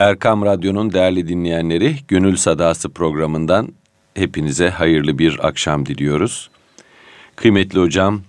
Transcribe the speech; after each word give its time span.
Erkam 0.00 0.44
Radyo'nun 0.44 0.92
değerli 0.92 1.28
dinleyenleri, 1.28 1.96
Gönül 2.08 2.36
Sadası 2.36 2.88
programından 2.88 3.68
hepinize 4.14 4.70
hayırlı 4.70 5.18
bir 5.18 5.46
akşam 5.48 5.86
diliyoruz. 5.86 6.50
Kıymetli 7.36 7.80
hocam 7.80 8.22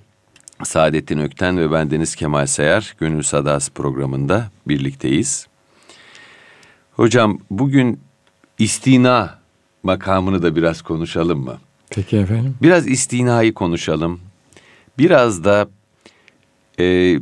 Saadettin 0.64 1.18
Ökten 1.18 1.58
ve 1.58 1.72
bendeniz 1.72 2.16
Kemal 2.16 2.46
Sayar 2.46 2.96
Gönül 3.00 3.22
Sadası 3.22 3.72
programında 3.72 4.52
birlikteyiz. 4.68 5.48
Hocam 6.92 7.40
bugün 7.52 8.00
istina 8.60 9.40
makamını 9.84 10.44
da 10.44 10.56
biraz 10.56 10.82
konuşalım 10.82 11.40
mı? 11.40 11.58
Peki 11.90 12.18
efendim. 12.18 12.56
Biraz 12.62 12.88
istinayı 12.88 13.54
konuşalım. 13.54 14.20
Biraz 14.98 15.44
da 15.44 15.68
e, 16.80 17.20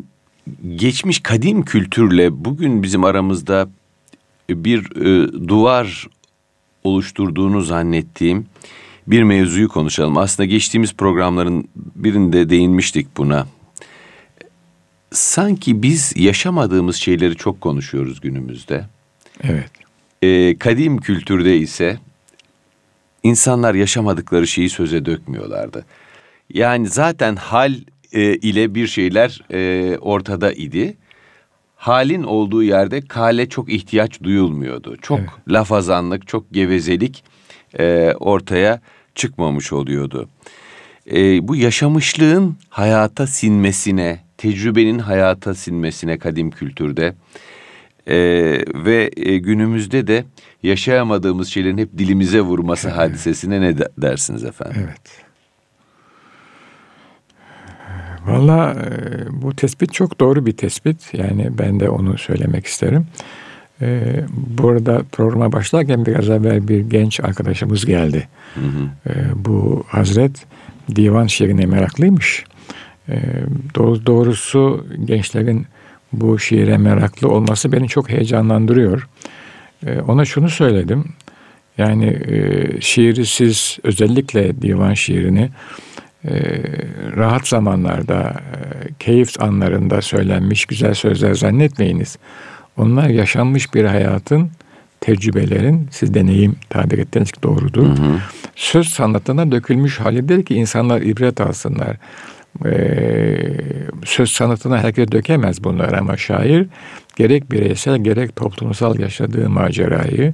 geçmiş 0.76 1.20
kadim 1.20 1.66
kültürle 1.66 2.46
bugün 2.46 2.84
bizim 2.84 3.04
aramızda 3.04 3.70
bir 4.50 4.96
e, 4.96 5.34
duvar 5.48 6.08
oluşturduğunu 6.84 7.62
zannettiğim 7.62 8.46
bir 9.08 9.24
mevzuyu 9.24 9.70
konuşalım. 9.70 10.18
Aslında 10.18 10.48
geçtiğimiz 10.48 10.94
programların 10.94 11.70
birinde 11.76 12.50
değinmiştik 12.50 13.18
buna. 13.18 13.48
Sanki 15.12 15.84
biz 15.84 16.14
yaşamadığımız 16.16 16.96
şeyleri 16.96 17.36
çok 17.36 17.62
konuşuyoruz 17.62 18.22
günümüzde. 18.22 18.86
Evet. 19.44 19.72
E, 20.22 20.58
kadim 20.58 20.98
kültürde 20.98 21.58
ise 21.58 21.98
insanlar 23.24 23.76
yaşamadıkları 23.76 24.48
şeyi 24.48 24.70
söze 24.70 25.06
dökmüyorlardı. 25.06 25.86
Yani 26.54 26.88
zaten 26.88 27.36
hal 27.36 27.74
e, 28.14 28.36
ile 28.36 28.76
bir 28.76 28.88
şeyler 28.88 29.42
e, 29.52 29.98
ortada 29.98 30.54
idi. 30.54 30.98
Halin 31.80 32.24
olduğu 32.24 32.64
yerde 32.64 33.02
kale 33.02 33.50
çok 33.50 33.70
ihtiyaç 33.70 34.24
duyulmuyordu. 34.24 34.98
Çok 35.02 35.20
evet. 35.20 35.30
lafazanlık, 35.48 36.28
çok 36.28 36.54
gevezelik 36.54 37.24
e, 37.80 38.14
ortaya 38.20 38.82
çıkmamış 39.16 39.74
oluyordu. 39.74 40.30
E, 41.12 41.48
bu 41.48 41.56
yaşamışlığın 41.56 42.58
hayata 42.70 43.28
sinmesine, 43.28 44.20
tecrübenin 44.38 45.00
hayata 45.00 45.56
sinmesine 45.56 46.18
kadim 46.18 46.52
kültürde 46.52 47.16
e, 48.08 48.18
ve 48.74 49.12
e, 49.18 49.38
günümüzde 49.38 50.08
de 50.08 50.26
yaşayamadığımız 50.64 51.48
şeylerin 51.48 51.78
hep 51.78 51.98
dilimize 51.98 52.42
vurması 52.42 52.88
evet. 52.88 52.98
hadisesine 52.98 53.62
ne 53.62 53.78
dersiniz 53.78 54.44
efendim? 54.44 54.82
Evet. 54.86 55.29
Valla 58.30 58.74
e, 58.74 59.42
bu 59.42 59.56
tespit 59.56 59.94
çok 59.94 60.20
doğru 60.20 60.46
bir 60.46 60.52
tespit. 60.52 61.14
Yani 61.14 61.50
ben 61.58 61.80
de 61.80 61.90
onu 61.90 62.18
söylemek 62.18 62.66
isterim. 62.66 63.08
E, 63.82 64.02
burada 64.58 65.02
programa 65.12 65.52
başlarken 65.52 66.06
biraz 66.06 66.30
evvel 66.30 66.68
bir 66.68 66.80
genç 66.80 67.20
arkadaşımız 67.20 67.86
geldi. 67.86 68.28
Hı 68.56 68.60
hı. 68.60 69.10
E, 69.10 69.14
bu 69.36 69.84
Hazret 69.88 70.46
divan 70.96 71.28
şiirine 71.28 71.66
meraklıymış. 71.66 72.46
doğrusu 74.06 74.86
gençlerin 75.06 75.66
bu 76.14 76.40
şiire 76.40 76.78
meraklı 76.78 77.30
olması 77.30 77.72
beni 77.72 77.88
çok 77.88 78.10
heyecanlandırıyor. 78.10 79.08
ona 80.08 80.26
şunu 80.26 80.50
söyledim. 80.50 81.06
Yani 81.80 82.06
e, 82.06 82.68
şiiri 82.82 83.26
siz 83.26 83.78
özellikle 83.84 84.62
divan 84.62 84.94
şiirini 84.94 85.42
e, 85.42 85.50
rahat 87.18 87.48
zamanlarda, 87.48 88.20
e, 88.20 88.94
keyif 89.00 89.42
anlarında 89.42 90.02
söylenmiş 90.02 90.66
güzel 90.66 90.94
sözler 90.94 91.34
zannetmeyiniz. 91.34 92.18
Onlar 92.78 93.08
yaşanmış 93.10 93.74
bir 93.74 93.86
hayatın, 93.86 94.52
tecrübelerin, 95.02 95.88
siz 95.92 96.14
deneyim 96.14 96.56
tabir 96.70 96.98
ettiğiniz 96.98 97.32
doğrudur. 97.44 97.88
Hı 97.88 97.92
hı. 97.92 98.20
Söz 98.56 98.88
sanatına 98.90 99.52
dökülmüş 99.52 100.00
halidir 100.00 100.46
ki 100.46 100.56
insanlar 100.56 101.02
ibret 101.02 101.42
alsınlar. 101.42 101.98
Ee, 102.66 103.38
söz 104.06 104.32
sanatına 104.32 104.84
herkes 104.84 105.12
dökemez 105.12 105.64
bunlar 105.64 105.94
ama 105.94 106.18
şair 106.18 106.68
gerek 107.16 107.52
bireysel 107.52 108.04
gerek 108.04 108.36
toplumsal 108.36 109.00
yaşadığı 109.00 109.50
macerayı, 109.50 110.34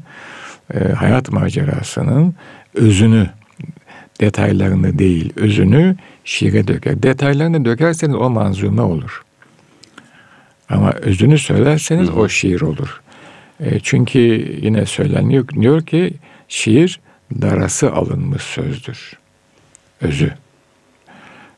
e, 0.73 0.79
hayat 0.79 1.31
macerasının 1.31 2.35
özünü 2.73 3.29
detaylarını 4.21 4.99
değil, 4.99 5.33
özünü 5.35 5.95
şiire 6.23 6.67
döker. 6.67 7.03
Detaylarını 7.03 7.65
dökerseniz 7.65 8.15
o 8.15 8.29
manzume 8.29 8.81
olur. 8.81 9.23
Ama 10.69 10.91
özünü 10.91 11.37
söylerseniz 11.37 12.09
o 12.09 12.29
şiir 12.29 12.61
olur. 12.61 13.01
E, 13.59 13.79
çünkü 13.79 14.19
yine 14.61 14.85
söyleniyor 14.85 15.47
diyor 15.47 15.85
ki 15.85 16.13
şiir 16.47 16.99
darası 17.41 17.91
alınmış 17.91 18.43
sözdür. 18.43 19.13
Özü. 20.01 20.33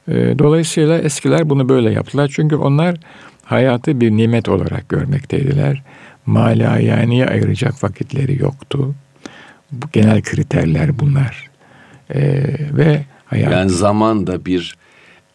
E, 0.07 0.39
dolayısıyla 0.39 0.97
eskiler 0.97 1.49
bunu 1.49 1.69
böyle 1.69 1.91
yaptılar. 1.91 2.31
Çünkü 2.35 2.55
onlar 2.55 2.95
hayatı 3.43 4.01
bir 4.01 4.11
nimet 4.11 4.49
olarak 4.49 4.89
görmekteydiler. 4.89 5.83
Malayaniye 6.25 7.25
ayıracak 7.25 7.83
vakitleri 7.83 8.41
yoktu. 8.41 8.95
Bu 9.71 9.85
genel 9.93 10.21
kriterler 10.21 10.99
bunlar. 10.99 11.46
E, 12.13 12.43
ve 12.77 13.01
hayat. 13.25 13.51
Yani 13.51 13.69
zaman 13.69 14.27
da 14.27 14.45
bir 14.45 14.75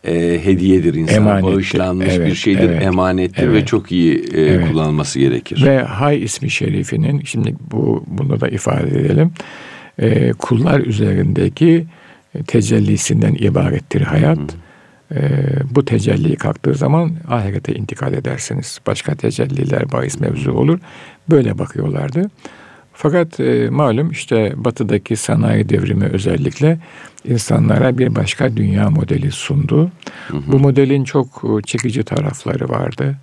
e, 0.04 0.40
hediyedir 0.44 0.94
insan 0.94 1.16
Emanettir. 1.16 1.52
bağışlanmış 1.52 2.08
evet, 2.10 2.30
bir 2.30 2.34
şeydir 2.34 2.70
evet, 2.70 2.82
emanettir 2.82 3.42
evet, 3.42 3.54
ve 3.54 3.66
çok 3.66 3.92
iyi 3.92 4.24
e, 4.34 4.40
evet. 4.40 4.68
kullanılması 4.68 5.18
gerekir. 5.18 5.64
Ve 5.66 5.82
Hay 5.82 6.22
ismi 6.22 6.50
şerifinin 6.50 7.22
şimdi 7.24 7.54
bu 7.70 8.04
bunu 8.06 8.40
da 8.40 8.48
ifade 8.48 9.00
edelim. 9.00 9.32
E, 9.98 10.32
kullar 10.32 10.80
üzerindeki 10.80 11.86
tecellisinden 12.46 13.34
ibarettir 13.34 14.00
hayat. 14.00 14.38
Hı. 14.38 14.56
E, 15.14 15.20
bu 15.70 15.84
tecelli 15.84 16.36
kalktığı 16.36 16.74
zaman 16.74 17.12
ahirete 17.28 17.74
intikal 17.74 18.12
edersiniz. 18.12 18.78
Başka 18.86 19.14
tecelliler 19.14 19.92
bahis 19.92 20.20
mevzu 20.20 20.52
olur. 20.52 20.78
Böyle 21.30 21.58
bakıyorlardı. 21.58 22.30
Fakat 23.02 23.40
e, 23.40 23.70
malum 23.70 24.10
işte 24.10 24.52
batıdaki 24.56 25.16
sanayi 25.16 25.68
devrimi 25.68 26.04
özellikle 26.04 26.78
insanlara 27.24 27.98
bir 27.98 28.14
başka 28.14 28.56
dünya 28.56 28.90
modeli 28.90 29.30
sundu. 29.30 29.90
Hı 30.28 30.36
hı. 30.36 30.42
Bu 30.46 30.58
modelin 30.58 31.04
çok 31.04 31.26
e, 31.26 31.62
çekici 31.62 32.02
tarafları 32.02 32.68
vardı. 32.68 33.16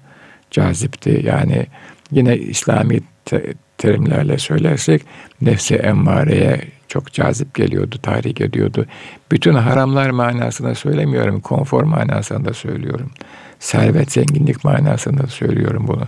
Cazipti. 0.51 1.22
Yani 1.25 1.68
yine 2.12 2.38
İslami 2.38 3.00
te- 3.25 3.53
terimlerle 3.78 4.38
söylersek 4.38 5.01
nefse 5.41 5.75
emmareye 5.75 6.62
çok 6.88 7.13
cazip 7.13 7.56
geliyordu, 7.56 7.95
tahrik 8.01 8.41
ediyordu. 8.41 8.85
Bütün 9.31 9.53
haramlar 9.53 10.09
manasında 10.09 10.75
söylemiyorum, 10.75 11.39
konfor 11.39 11.84
manasında 11.84 12.53
söylüyorum. 12.53 13.12
Servet, 13.59 14.12
zenginlik 14.12 14.63
manasında 14.63 15.28
söylüyorum 15.28 15.85
bunu 15.88 16.03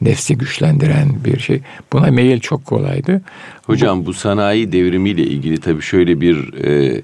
nefsi 0.00 0.38
güçlendiren 0.38 1.24
bir 1.24 1.38
şey. 1.38 1.60
Buna 1.92 2.06
meyil 2.06 2.40
çok 2.40 2.64
kolaydı. 2.64 3.22
Hocam 3.66 4.02
bu, 4.02 4.06
bu 4.06 4.14
sanayi 4.14 4.72
devrimiyle 4.72 5.22
ilgili 5.22 5.60
tabii 5.60 5.82
şöyle 5.82 6.20
bir 6.20 6.54
e, 6.64 7.02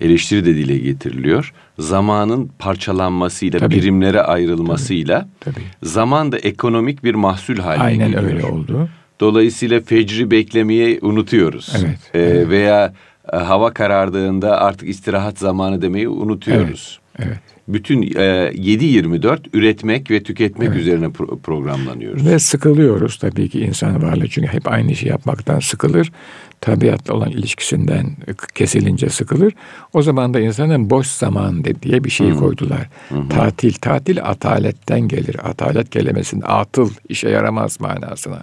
eleştiri 0.00 0.44
de 0.44 0.54
dile 0.54 0.78
getiriliyor. 0.78 1.52
Zamanın 1.78 2.50
parçalanmasıyla, 2.58 3.58
tabii, 3.58 3.74
birimlere 3.74 4.20
ayrılmasıyla 4.22 5.28
tabii, 5.40 5.54
tabii. 5.54 5.64
zaman 5.82 6.32
da 6.32 6.38
ekonomik 6.38 7.04
bir 7.04 7.14
mahsul 7.14 7.56
haline 7.56 7.82
Aynen 7.82 8.10
geliyor. 8.10 8.34
öyle 8.34 8.44
oldu. 8.46 8.88
Dolayısıyla 9.20 9.80
fecri 9.80 10.30
beklemeyi 10.30 10.98
unutuyoruz. 11.02 11.72
Evet, 11.78 11.98
ee, 12.14 12.20
evet. 12.20 12.48
Veya 12.48 12.94
e, 13.32 13.36
hava 13.36 13.72
karardığında 13.72 14.60
artık 14.60 14.88
istirahat 14.88 15.38
zamanı 15.38 15.82
demeyi 15.82 16.08
unutuyoruz. 16.08 17.00
Evet. 17.26 17.38
bütün 17.68 18.02
e, 18.02 18.06
7-24 18.06 19.38
üretmek 19.52 20.10
ve 20.10 20.22
tüketmek 20.22 20.68
evet. 20.68 20.80
üzerine 20.80 21.06
pro- 21.06 21.38
programlanıyoruz. 21.40 22.26
Ve 22.26 22.38
sıkılıyoruz 22.38 23.16
tabii 23.16 23.48
ki 23.48 23.60
insan 23.60 24.02
varlığı 24.02 24.28
çünkü 24.28 24.48
hep 24.48 24.72
aynı 24.72 24.96
şeyi 24.96 25.08
yapmaktan 25.08 25.60
sıkılır. 25.60 26.12
Tabiatla 26.60 27.14
olan 27.14 27.30
ilişkisinden 27.30 28.06
kesilince 28.54 29.08
sıkılır. 29.08 29.52
O 29.92 30.02
zaman 30.02 30.34
da 30.34 30.40
insanın 30.40 30.90
boş 30.90 31.06
zaman 31.06 31.64
diye 31.82 32.04
bir 32.04 32.10
şey 32.10 32.30
koydular. 32.30 32.88
Hı-hı. 33.08 33.28
Tatil, 33.28 33.72
tatil 33.72 34.22
ataletten 34.22 35.00
gelir. 35.00 35.36
Atalet 35.48 35.90
kelimesinin 35.90 36.42
atıl, 36.46 36.90
işe 37.08 37.28
yaramaz 37.28 37.80
manasına. 37.80 38.42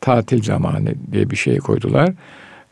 Tatil 0.00 0.42
zamanı 0.42 0.94
diye 1.12 1.30
bir 1.30 1.36
şey 1.36 1.58
koydular. 1.58 2.12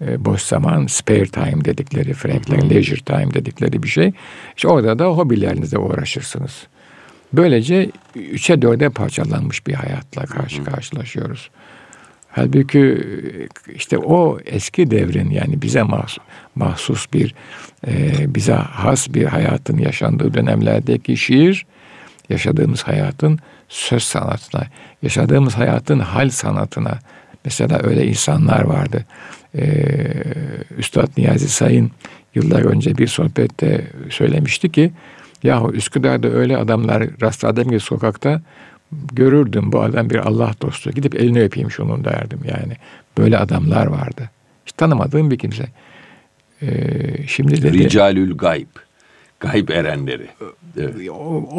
E, 0.06 0.24
boş 0.24 0.42
zaman, 0.42 0.86
spare 0.86 1.26
time 1.26 1.64
dedikleri, 1.64 2.14
Frank'lerin 2.14 2.70
leisure 2.70 3.00
time 3.00 3.34
dedikleri 3.34 3.82
bir 3.82 3.88
şey. 3.88 4.12
İşte 4.56 4.68
orada 4.68 4.98
da 4.98 5.04
hobilerinizle 5.04 5.78
uğraşırsınız. 5.78 6.66
Böylece 7.32 7.90
üçe 8.14 8.62
dörde 8.62 8.88
parçalanmış 8.88 9.66
bir 9.66 9.74
hayatla 9.74 10.22
karşı 10.22 10.64
karşılaşıyoruz. 10.64 11.50
Halbuki 12.28 13.04
işte 13.74 13.98
o 13.98 14.38
eski 14.46 14.90
devrin 14.90 15.30
yani 15.30 15.62
bize 15.62 15.82
mahsus, 15.82 16.18
mahsus 16.54 17.12
bir, 17.12 17.34
e, 17.86 17.94
bize 18.34 18.52
has 18.52 19.14
bir 19.14 19.24
hayatın 19.24 19.78
yaşandığı 19.78 20.34
dönemlerdeki 20.34 21.16
şiir, 21.16 21.66
yaşadığımız 22.28 22.82
hayatın 22.82 23.38
söz 23.68 24.02
sanatına, 24.02 24.66
yaşadığımız 25.02 25.54
hayatın 25.54 25.98
hal 25.98 26.30
sanatına 26.30 26.98
Mesela 27.44 27.80
öyle 27.82 28.06
insanlar 28.06 28.62
vardı. 28.62 29.04
Ee, 29.56 29.94
Üstad 30.78 31.08
Niyazi 31.16 31.48
Sayın 31.48 31.90
yıllar 32.34 32.64
önce 32.64 32.98
bir 32.98 33.06
sohbette 33.06 33.86
söylemişti 34.10 34.72
ki 34.72 34.92
yahu 35.42 35.72
Üsküdar'da 35.72 36.28
öyle 36.28 36.56
adamlar 36.56 37.20
rastladım 37.22 37.70
ki 37.70 37.80
sokakta 37.80 38.42
görürdüm 39.12 39.72
bu 39.72 39.80
adam 39.80 40.10
bir 40.10 40.16
Allah 40.16 40.52
dostu. 40.62 40.90
Gidip 40.90 41.14
elini 41.14 41.42
öpeyim 41.42 41.70
şunun 41.70 42.04
derdim 42.04 42.40
yani. 42.44 42.76
Böyle 43.18 43.38
adamlar 43.38 43.86
vardı. 43.86 44.30
Hiç 44.66 44.72
tanımadığım 44.72 45.30
bir 45.30 45.38
kimse. 45.38 45.64
Ee, 46.62 47.26
şimdi 47.26 47.62
dedi... 47.62 47.78
Ricalül 47.78 48.36
gayb. 48.36 48.66
Gayb 49.42 49.68
erenleri. 49.68 50.26
Evet. 50.76 50.94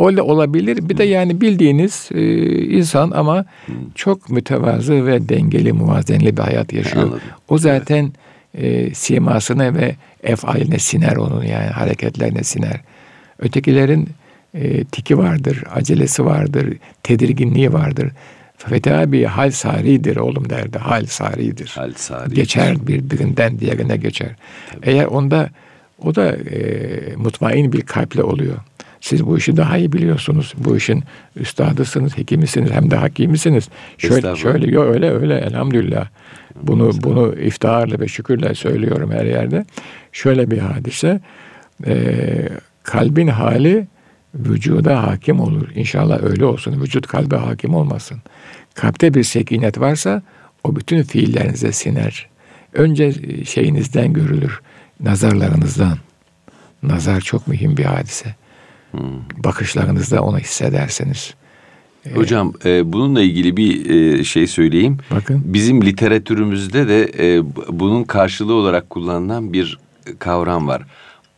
Öyle 0.05 0.21
olabilir. 0.21 0.89
Bir 0.89 0.97
de 0.97 1.03
yani 1.03 1.41
bildiğiniz 1.41 2.09
e, 2.13 2.21
insan 2.65 3.11
ama 3.11 3.45
çok 3.95 4.29
mütevazı 4.29 5.05
ve 5.05 5.29
dengeli, 5.29 5.73
muvazenli 5.73 6.37
bir 6.37 6.41
hayat 6.41 6.73
yaşıyor. 6.73 7.03
Anladım. 7.03 7.21
O 7.49 7.57
zaten 7.57 8.11
evet. 8.57 8.89
e, 8.89 8.93
simasına 8.93 9.73
ve 9.73 9.95
efaline 10.23 10.79
siner 10.79 11.15
onun 11.15 11.43
yani 11.43 11.67
hareketlerine 11.67 12.43
siner. 12.43 12.81
Ötekilerin 13.39 14.09
e, 14.53 14.83
tiki 14.83 15.17
vardır, 15.17 15.63
acelesi 15.75 16.25
vardır, 16.25 16.77
tedirginliği 17.03 17.73
vardır. 17.73 18.11
Fethi 18.57 18.93
abi 18.93 19.23
hal 19.23 19.51
saridir 19.51 20.15
oğlum 20.17 20.49
derdi. 20.49 20.77
Hal 20.77 21.05
saridir. 21.05 21.71
Hal 21.75 21.93
saridir. 21.95 22.35
Geçer 22.35 22.87
birbirinden 22.87 23.59
diğerine 23.59 23.97
geçer. 23.97 24.35
Tabii. 24.71 24.89
Eğer 24.89 25.05
onda 25.05 25.49
o 26.03 26.15
da 26.15 26.35
e, 26.35 27.15
mutmain 27.15 27.73
bir 27.73 27.81
kalple 27.81 28.23
oluyor. 28.23 28.57
Siz 29.01 29.25
bu 29.25 29.37
işi 29.37 29.57
daha 29.57 29.77
iyi 29.77 29.91
biliyorsunuz. 29.91 30.53
Bu 30.57 30.77
işin 30.77 31.03
üstadısınız, 31.35 32.17
hekimisiniz 32.17 32.71
hem 32.71 32.91
de 32.91 32.95
hakimisiniz. 32.95 33.69
Şöyle 33.97 34.35
şöyle 34.35 34.71
yo 34.71 34.83
öyle 34.83 35.11
öyle 35.11 35.37
elhamdülillah. 35.37 36.07
Bunu 36.61 36.91
bunu 37.03 37.35
iftiharla 37.35 37.99
ve 37.99 38.07
şükürle 38.07 38.55
söylüyorum 38.55 39.11
her 39.11 39.25
yerde. 39.25 39.65
Şöyle 40.11 40.51
bir 40.51 40.57
hadise. 40.57 41.21
E, 41.85 42.49
kalbin 42.83 43.27
hali 43.27 43.87
vücuda 44.35 45.03
hakim 45.03 45.39
olur. 45.39 45.67
İnşallah 45.75 46.23
öyle 46.23 46.45
olsun. 46.45 46.81
Vücut 46.81 47.07
kalbe 47.07 47.35
hakim 47.35 47.75
olmasın. 47.75 48.17
Kalpte 48.73 49.13
bir 49.13 49.23
sekinet 49.23 49.79
varsa 49.79 50.21
o 50.63 50.75
bütün 50.75 51.03
fiillerinize 51.03 51.71
siner. 51.71 52.29
Önce 52.73 53.13
şeyinizden 53.45 54.13
görülür. 54.13 54.61
Nazarlarınızdan. 55.03 55.97
Nazar 56.83 57.21
çok 57.21 57.47
mühim 57.47 57.77
bir 57.77 57.85
hadise. 57.85 58.35
Hmm. 58.91 59.01
Bakışlarınızda 59.43 60.23
onu 60.23 60.39
hissederseniz. 60.39 61.33
Hocam 62.15 62.53
e, 62.65 62.93
bununla 62.93 63.21
ilgili 63.21 63.57
bir 63.57 63.89
e, 63.89 64.23
şey 64.23 64.47
söyleyeyim. 64.47 64.97
Bakın. 65.11 65.41
Bizim 65.45 65.85
literatürümüzde 65.85 66.87
de 66.87 67.11
e, 67.19 67.43
bunun 67.79 68.03
karşılığı 68.03 68.53
olarak 68.53 68.89
kullanılan 68.89 69.53
bir 69.53 69.79
kavram 70.19 70.67
var. 70.67 70.83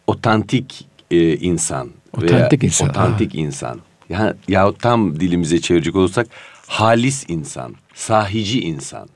Otantik 0.08 0.88
e, 1.12 1.38
insan. 1.38 1.90
Otantik 2.14 2.64
veya 2.64 2.68
insan. 2.68 2.90
Otantik 2.90 3.36
Aa. 3.36 3.38
insan. 3.38 3.80
Yani, 4.10 4.34
yahut 4.48 4.80
tam 4.80 5.20
dilimize 5.20 5.62
çevirecek 5.62 5.96
olursak 5.96 6.28
halis 6.68 7.26
insan, 7.28 7.76
sahici 7.94 8.62
insan, 8.62 9.10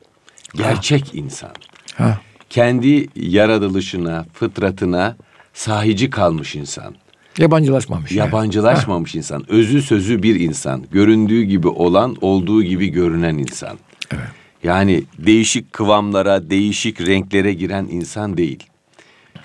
gerçek 0.55 1.05
ha. 1.05 1.11
insan. 1.13 1.51
Ha. 1.95 2.19
Kendi 2.49 3.07
yaratılışına, 3.15 4.25
fıtratına 4.33 5.15
sahici 5.53 6.09
kalmış 6.09 6.55
insan. 6.55 6.95
Yabancılaşmamış. 7.37 8.11
Yabancılaşmamış 8.11 9.15
yani. 9.15 9.19
insan. 9.19 9.51
Özü 9.51 9.81
sözü 9.81 10.23
bir 10.23 10.39
insan. 10.39 10.85
Göründüğü 10.91 11.43
gibi 11.43 11.67
olan, 11.67 12.15
olduğu 12.21 12.63
gibi 12.63 12.87
görünen 12.87 13.37
insan. 13.37 13.77
Evet. 14.11 14.23
Yani 14.63 15.03
değişik 15.17 15.73
kıvamlara, 15.73 16.49
değişik 16.49 17.01
renklere 17.01 17.53
giren 17.53 17.87
insan 17.91 18.37
değil. 18.37 18.63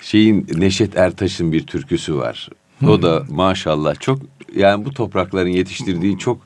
Şeyin 0.01 0.47
Neşet 0.57 0.97
Ertaş'ın 0.97 1.53
bir 1.53 1.67
türküsü 1.67 2.17
var. 2.17 2.49
Hmm. 2.79 2.89
O 2.89 3.03
da 3.03 3.23
maşallah 3.31 4.01
çok 4.01 4.19
yani 4.57 4.85
bu 4.85 4.91
toprakların 4.91 5.51
yetiştirdiği 5.51 6.19
çok 6.19 6.41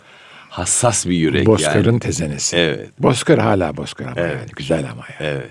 hassas 0.49 1.07
bir 1.07 1.17
yürek 1.17 1.47
Bozkır'ın 1.47 1.93
yani. 1.93 2.01
tezenesi. 2.01 2.57
Evet. 2.57 2.91
Bozkır 2.99 3.39
hala 3.39 3.77
Bozkır 3.77 4.07
ama 4.07 4.15
evet. 4.17 4.37
yani 4.41 4.51
güzel 4.57 4.91
ama 4.91 5.05
yani. 5.21 5.31
Evet. 5.33 5.51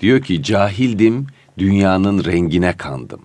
Diyor 0.00 0.20
ki 0.20 0.42
cahildim 0.42 1.26
dünyanın 1.58 2.24
rengine 2.24 2.72
kandım. 2.76 3.20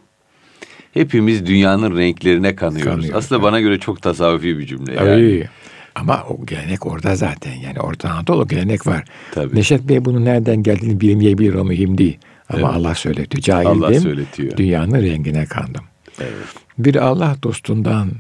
Hepimiz 0.94 1.45
dünyanın 1.45 1.97
renklerine 1.97 2.56
kanıyoruz. 2.56 2.94
Kanıyor, 2.94 3.15
Aslında 3.15 3.41
evet. 3.41 3.51
bana 3.51 3.62
göre 3.62 3.79
çok 3.79 4.01
tasavvufi 4.01 4.57
bir 4.57 4.65
cümle. 4.65 4.94
Yani. 4.94 5.06
Tabii. 5.06 5.50
Ama 5.95 6.23
o 6.29 6.45
gelenek 6.45 6.85
orada 6.85 7.15
zaten. 7.15 7.53
Yani 7.53 7.79
Orta 7.79 8.09
Anadolu 8.09 8.47
gelenek 8.47 8.88
var. 8.88 9.03
Tabii. 9.31 9.56
Neşet 9.56 9.81
Bey 9.81 10.06
bunun 10.06 10.25
nereden 10.25 10.63
geldiğini 10.63 11.01
bilmeyebilir 11.01 11.53
o 11.53 11.65
mühim 11.65 11.97
değil. 11.97 12.18
Ama 12.50 12.59
evet. 12.59 12.75
Allah 12.75 12.95
söyletiyor. 12.95 13.41
Cahildim. 13.41 13.83
Allah 13.83 14.00
söyletiyor. 14.00 14.57
Dünyanın 14.57 15.01
rengine 15.01 15.45
kandım. 15.45 15.83
Evet. 16.19 16.33
Bir 16.77 16.95
Allah 16.95 17.35
dostundan 17.44 18.12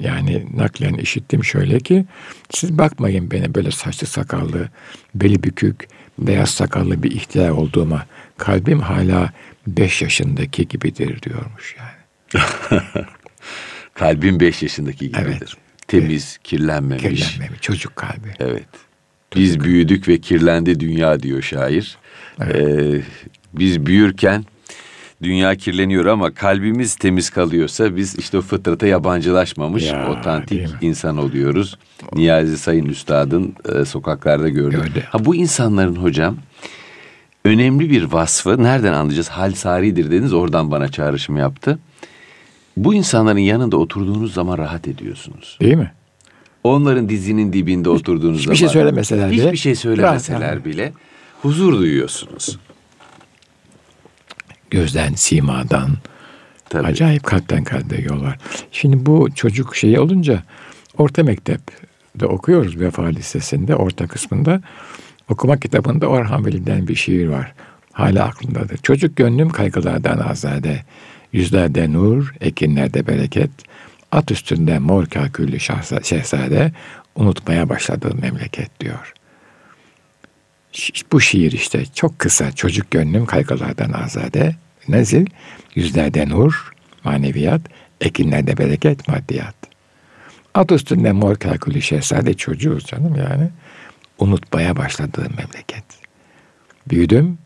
yani 0.00 0.46
naklen 0.56 0.94
işittim 0.94 1.44
şöyle 1.44 1.80
ki 1.80 2.04
siz 2.50 2.78
bakmayın 2.78 3.30
beni 3.30 3.54
böyle 3.54 3.70
saçlı 3.70 4.06
sakallı, 4.06 4.68
beli 5.14 5.42
bükük, 5.42 5.88
beyaz 6.18 6.50
sakallı 6.50 7.02
bir 7.02 7.10
ihtiyar 7.10 7.50
olduğuma. 7.50 8.06
Kalbim 8.36 8.80
hala 8.80 9.32
beş 9.66 10.02
yaşındaki 10.02 10.68
gibidir 10.68 11.22
diyormuş 11.22 11.76
yani. 11.78 12.44
Kalbim 13.94 14.40
beş 14.40 14.62
yaşındaki 14.62 15.08
gibidir. 15.08 15.26
Evet. 15.26 15.52
Temiz, 15.88 16.38
kirlenmemiş. 16.44 17.02
Kirlenmemiş, 17.02 17.60
çocuk 17.60 17.96
kalbi. 17.96 18.34
Evet. 18.40 18.66
Biz 19.36 19.60
büyüdük 19.60 20.08
ve 20.08 20.18
kirlendi 20.18 20.80
dünya 20.80 21.22
diyor 21.22 21.42
şair. 21.42 21.98
Evet. 22.40 22.56
Ee, 22.56 23.02
biz 23.54 23.86
büyürken 23.86 24.44
dünya 25.22 25.54
kirleniyor 25.54 26.06
ama 26.06 26.34
kalbimiz 26.34 26.96
temiz 26.96 27.30
kalıyorsa 27.30 27.96
biz 27.96 28.18
işte 28.18 28.38
o 28.38 28.40
fıtrata 28.40 28.86
yabancılaşmamış 28.86 29.84
ya, 29.84 30.10
otantik 30.10 30.68
insan 30.80 31.16
oluyoruz. 31.16 31.78
Niyazi 32.12 32.58
Sayın 32.58 32.86
Üstad'ın 32.86 33.54
e, 33.74 33.84
sokaklarda 33.84 34.48
gördük. 34.48 34.78
Gördü. 34.84 35.04
Ha 35.10 35.24
bu 35.24 35.34
insanların 35.34 35.96
hocam 35.96 36.36
önemli 37.44 37.90
bir 37.90 38.02
vasfı 38.02 38.62
nereden 38.62 38.92
anlayacağız? 38.92 39.28
Hal 39.28 39.52
saridir 39.52 40.10
dediniz 40.10 40.32
oradan 40.32 40.70
bana 40.70 40.88
çağrışım 40.88 41.36
yaptı. 41.36 41.78
Bu 42.76 42.94
insanların 42.94 43.38
yanında 43.38 43.76
oturduğunuz 43.76 44.34
zaman 44.34 44.58
rahat 44.58 44.88
ediyorsunuz. 44.88 45.58
Değil 45.60 45.76
mi? 45.76 45.92
Onların 46.64 47.08
dizinin 47.08 47.52
dibinde 47.52 47.90
Hiç, 47.90 48.00
oturduğunuz 48.00 48.40
hiçbir 48.40 48.54
şey 48.56 48.68
zaman. 48.68 48.70
Hiçbir 48.70 48.74
şey 48.74 48.82
söylemeseler 48.82 49.30
bile. 49.30 49.44
Hiçbir 49.46 49.58
şey 49.58 49.74
söylemeseler 49.74 50.64
bile 50.64 50.92
huzur 51.42 51.72
duyuyorsunuz 51.78 52.58
gözden, 54.70 55.14
simadan. 55.14 55.90
Tabii. 56.68 56.86
Acayip 56.86 57.24
kalpten 57.24 57.64
kalbe 57.64 57.96
yol 57.96 58.22
var. 58.22 58.38
Şimdi 58.72 59.06
bu 59.06 59.28
çocuk 59.34 59.76
şeyi 59.76 60.00
olunca 60.00 60.42
orta 60.98 61.22
mektepte 61.22 61.86
okuyoruz 62.24 62.80
Vefa 62.80 63.06
Lisesi'nde 63.06 63.76
orta 63.76 64.06
kısmında. 64.06 64.60
Okuma 65.28 65.56
kitabında 65.56 66.06
Orhan 66.06 66.46
Veli'den 66.46 66.88
bir 66.88 66.94
şiir 66.94 67.28
var. 67.28 67.54
Hala 67.92 68.24
aklımdadır. 68.24 68.76
Çocuk 68.76 69.16
gönlüm 69.16 69.50
kaygılardan 69.50 70.18
azade. 70.18 70.84
Yüzlerde 71.32 71.92
nur, 71.92 72.34
ekinlerde 72.40 73.06
bereket. 73.06 73.50
At 74.12 74.30
üstünde 74.30 74.78
mor 74.78 75.06
kaküllü 75.06 75.60
şehzade. 76.02 76.72
Unutmaya 77.14 77.68
başladığı 77.68 78.14
memleket 78.14 78.80
diyor. 78.80 79.12
Bu 81.12 81.20
şiir 81.20 81.52
işte 81.52 81.84
çok 81.94 82.18
kısa. 82.18 82.52
Çocuk 82.52 82.90
gönlüm 82.90 83.26
kaygılardan 83.26 83.92
azade. 83.92 84.56
Nezil, 84.88 85.26
yüzlerde 85.74 86.28
nur, 86.28 86.72
maneviyat, 87.04 87.60
ekinlerde 88.00 88.58
bereket, 88.58 89.08
maddiyat. 89.08 89.54
At 90.54 90.72
üstünde 90.72 91.12
mor 91.12 91.36
kalkülü 91.36 91.82
şehzade 91.82 92.34
çocuğuz 92.34 92.84
canım 92.84 93.14
yani. 93.16 93.50
Unutmaya 94.18 94.76
başladığım 94.76 95.32
memleket. 95.36 95.84
Büyüdüm, 96.90 97.38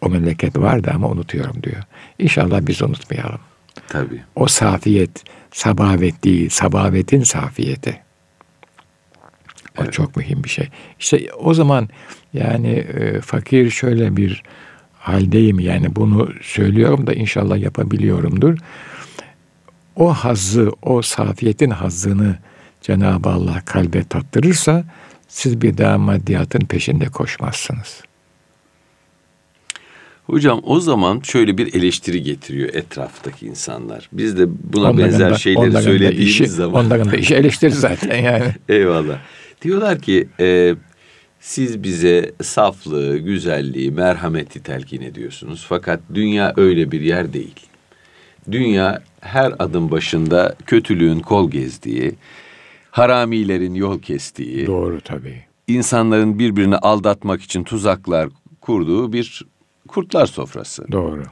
o 0.00 0.08
memleket 0.08 0.58
vardı 0.58 0.90
ama 0.94 1.08
unutuyorum 1.08 1.62
diyor. 1.62 1.82
İnşallah 2.18 2.60
biz 2.66 2.82
unutmayalım. 2.82 3.40
Tabii. 3.88 4.22
O 4.36 4.46
safiyet, 4.46 5.24
sabavet 5.52 6.24
değil, 6.24 6.48
sabavetin 6.50 7.22
safiyeti. 7.22 8.00
O 9.78 9.82
evet. 9.82 9.92
çok 9.92 10.16
mühim 10.16 10.44
bir 10.44 10.48
şey. 10.48 10.68
İşte 11.00 11.26
o 11.38 11.54
zaman 11.54 11.88
yani 12.34 12.72
e, 12.72 13.20
fakir 13.20 13.70
şöyle 13.70 14.16
bir 14.16 14.42
haldeyim 14.98 15.60
yani 15.60 15.96
bunu 15.96 16.28
söylüyorum 16.42 17.06
da 17.06 17.12
inşallah 17.12 17.58
yapabiliyorumdur. 17.58 18.58
O 19.96 20.12
hazzı, 20.14 20.72
o 20.82 21.02
safiyetin 21.02 21.70
hazzını 21.70 22.38
Cenab-ı 22.80 23.28
Allah 23.28 23.62
kalbe 23.66 24.04
tattırırsa 24.04 24.84
siz 25.28 25.62
bir 25.62 25.78
daha 25.78 25.98
maddiyatın 25.98 26.60
peşinde 26.60 27.04
koşmazsınız. 27.04 28.02
Hocam 30.26 30.60
o 30.64 30.80
zaman 30.80 31.20
şöyle 31.20 31.58
bir 31.58 31.74
eleştiri 31.74 32.22
getiriyor 32.22 32.74
etraftaki 32.74 33.46
insanlar. 33.46 34.08
Biz 34.12 34.38
de 34.38 34.46
buna 34.72 34.90
onların 34.90 34.98
benzer 34.98 35.30
da, 35.30 35.38
şeyleri 35.38 35.82
söylediğimiz 35.82 36.28
işi, 36.28 36.46
zaman. 36.46 36.86
Onların 36.86 37.12
da 37.12 37.16
işi 37.16 37.34
eleştiri 37.34 37.70
zaten 37.70 38.22
yani. 38.22 38.54
Eyvallah. 38.68 39.18
Diyorlar 39.62 39.98
ki 39.98 40.28
e, 40.40 40.74
Siz 41.40 41.82
bize 41.82 42.32
saflığı, 42.42 43.18
güzelliği, 43.18 43.90
merhameti 43.90 44.62
telkin 44.62 45.00
ediyorsunuz. 45.00 45.66
Fakat 45.68 46.00
dünya 46.14 46.54
öyle 46.56 46.90
bir 46.90 47.00
yer 47.00 47.32
değil. 47.32 47.60
Dünya 48.50 49.02
her 49.20 49.52
adım 49.58 49.90
başında 49.90 50.54
kötülüğün 50.66 51.20
kol 51.20 51.50
gezdiği, 51.50 52.14
haramilerin 52.90 53.74
yol 53.74 54.02
kestiği, 54.02 54.66
Doğru 54.66 55.00
tabii. 55.00 55.44
insanların 55.68 56.38
birbirini 56.38 56.76
aldatmak 56.76 57.42
için 57.42 57.64
tuzaklar 57.64 58.28
kurduğu 58.60 59.12
bir 59.12 59.46
kurtlar 59.88 60.26
sofrası. 60.26 60.92
Doğru. 60.92 61.22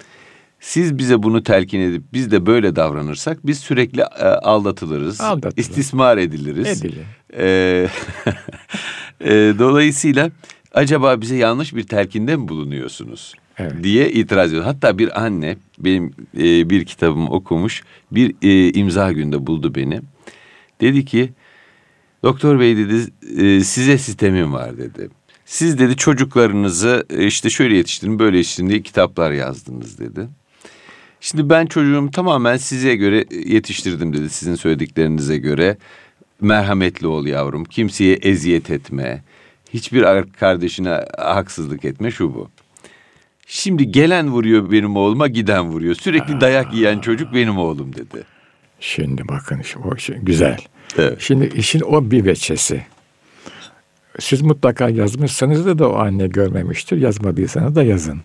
Siz 0.61 0.99
bize 0.99 1.23
bunu 1.23 1.43
telkin 1.43 1.81
edip 1.81 2.03
biz 2.12 2.31
de 2.31 2.47
böyle 2.47 2.77
davranırsak 2.77 3.47
biz 3.47 3.59
sürekli 3.59 4.00
e, 4.00 4.25
aldatılırız, 4.25 5.21
Aldatılır. 5.21 5.62
istismar 5.62 6.19
ediliriz. 6.19 6.85
Edilin. 6.85 7.05
Ee, 7.37 7.88
e, 9.21 9.31
dolayısıyla 9.59 10.31
acaba 10.75 11.21
bize 11.21 11.37
yanlış 11.37 11.75
bir 11.75 11.83
telkinde 11.83 12.37
mi 12.37 12.49
bulunuyorsunuz? 12.49 13.35
Evet. 13.59 13.73
diye 13.83 14.11
itiraz 14.11 14.50
ediyor. 14.50 14.65
Hatta 14.65 14.99
bir 14.99 15.25
anne 15.25 15.57
benim 15.79 16.15
e, 16.38 16.71
bir 16.71 16.85
kitabımı 16.85 17.31
okumuş 17.31 17.83
bir 18.12 18.35
e, 18.43 18.73
imza 18.73 19.12
günde 19.12 19.47
buldu 19.47 19.75
beni. 19.75 20.00
Dedi 20.81 21.05
ki 21.05 21.31
doktor 22.23 22.61
bey 22.61 22.77
dedi 22.77 22.97
e, 23.43 23.65
size 23.65 23.99
sistemim 23.99 24.53
var 24.53 24.79
dedi. 24.79 25.09
Siz 25.45 25.79
dedi 25.79 25.97
çocuklarınızı 25.97 27.07
e, 27.11 27.27
işte 27.27 27.50
şöyle 27.50 27.77
yetiştirin 27.77 28.19
böyle 28.19 28.37
yetiştirin 28.37 28.69
diye 28.69 28.83
kitaplar 28.83 29.33
yazdınız 29.33 29.99
dedi. 29.99 30.29
Şimdi 31.20 31.50
ben 31.50 31.66
çocuğumu 31.66 32.10
tamamen 32.10 32.56
size 32.56 32.96
göre 32.96 33.25
yetiştirdim 33.30 34.12
dedi 34.12 34.30
sizin 34.30 34.54
söylediklerinize 34.54 35.37
göre. 35.37 35.76
Merhametli 36.40 37.06
ol 37.06 37.26
yavrum 37.26 37.64
kimseye 37.64 38.14
eziyet 38.14 38.70
etme. 38.70 39.22
Hiçbir 39.75 40.04
kardeşine 40.40 41.04
haksızlık 41.18 41.84
etme 41.84 42.10
şu 42.10 42.34
bu. 42.34 42.48
Şimdi 43.46 43.92
gelen 43.92 44.30
vuruyor 44.30 44.70
benim 44.70 44.96
oğluma 44.96 45.28
giden 45.28 45.68
vuruyor. 45.68 45.94
Sürekli 45.94 46.40
dayak 46.40 46.75
yiyen 46.75 46.98
çocuk 46.98 47.34
benim 47.34 47.58
oğlum 47.58 47.94
dedi. 47.94 48.25
Şimdi 48.80 49.28
bakın 49.28 49.62
o 49.84 49.96
şey, 49.96 50.16
güzel. 50.16 50.58
Evet. 50.98 51.16
Şimdi 51.20 51.46
işin 51.46 51.80
o 51.80 52.10
bir 52.10 52.25
veçesi. 52.25 52.87
Siz 54.18 54.42
mutlaka 54.42 54.88
yazmışsanız 54.88 55.66
da, 55.66 55.78
da 55.78 55.90
o 55.90 55.94
anne 55.94 56.26
görmemiştir. 56.26 56.96
Yazmadıysanız 56.96 57.75
da 57.75 57.82
yazın. 57.82 58.20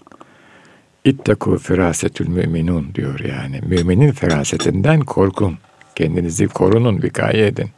İtteku 1.05 1.57
firasetül 1.57 2.27
müminun 2.27 2.95
diyor 2.95 3.19
yani. 3.19 3.61
Müminin 3.67 4.11
ferasetinden 4.11 4.99
korkun. 4.99 5.57
Kendinizi 5.95 6.47
korunun, 6.47 7.01
vikaye 7.03 7.47
edin. 7.47 7.69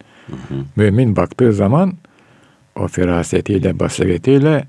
Mümin 0.76 1.16
baktığı 1.16 1.54
zaman 1.54 1.94
o 2.76 2.88
firasetiyle, 2.88 3.80
basiretiyle 3.80 4.68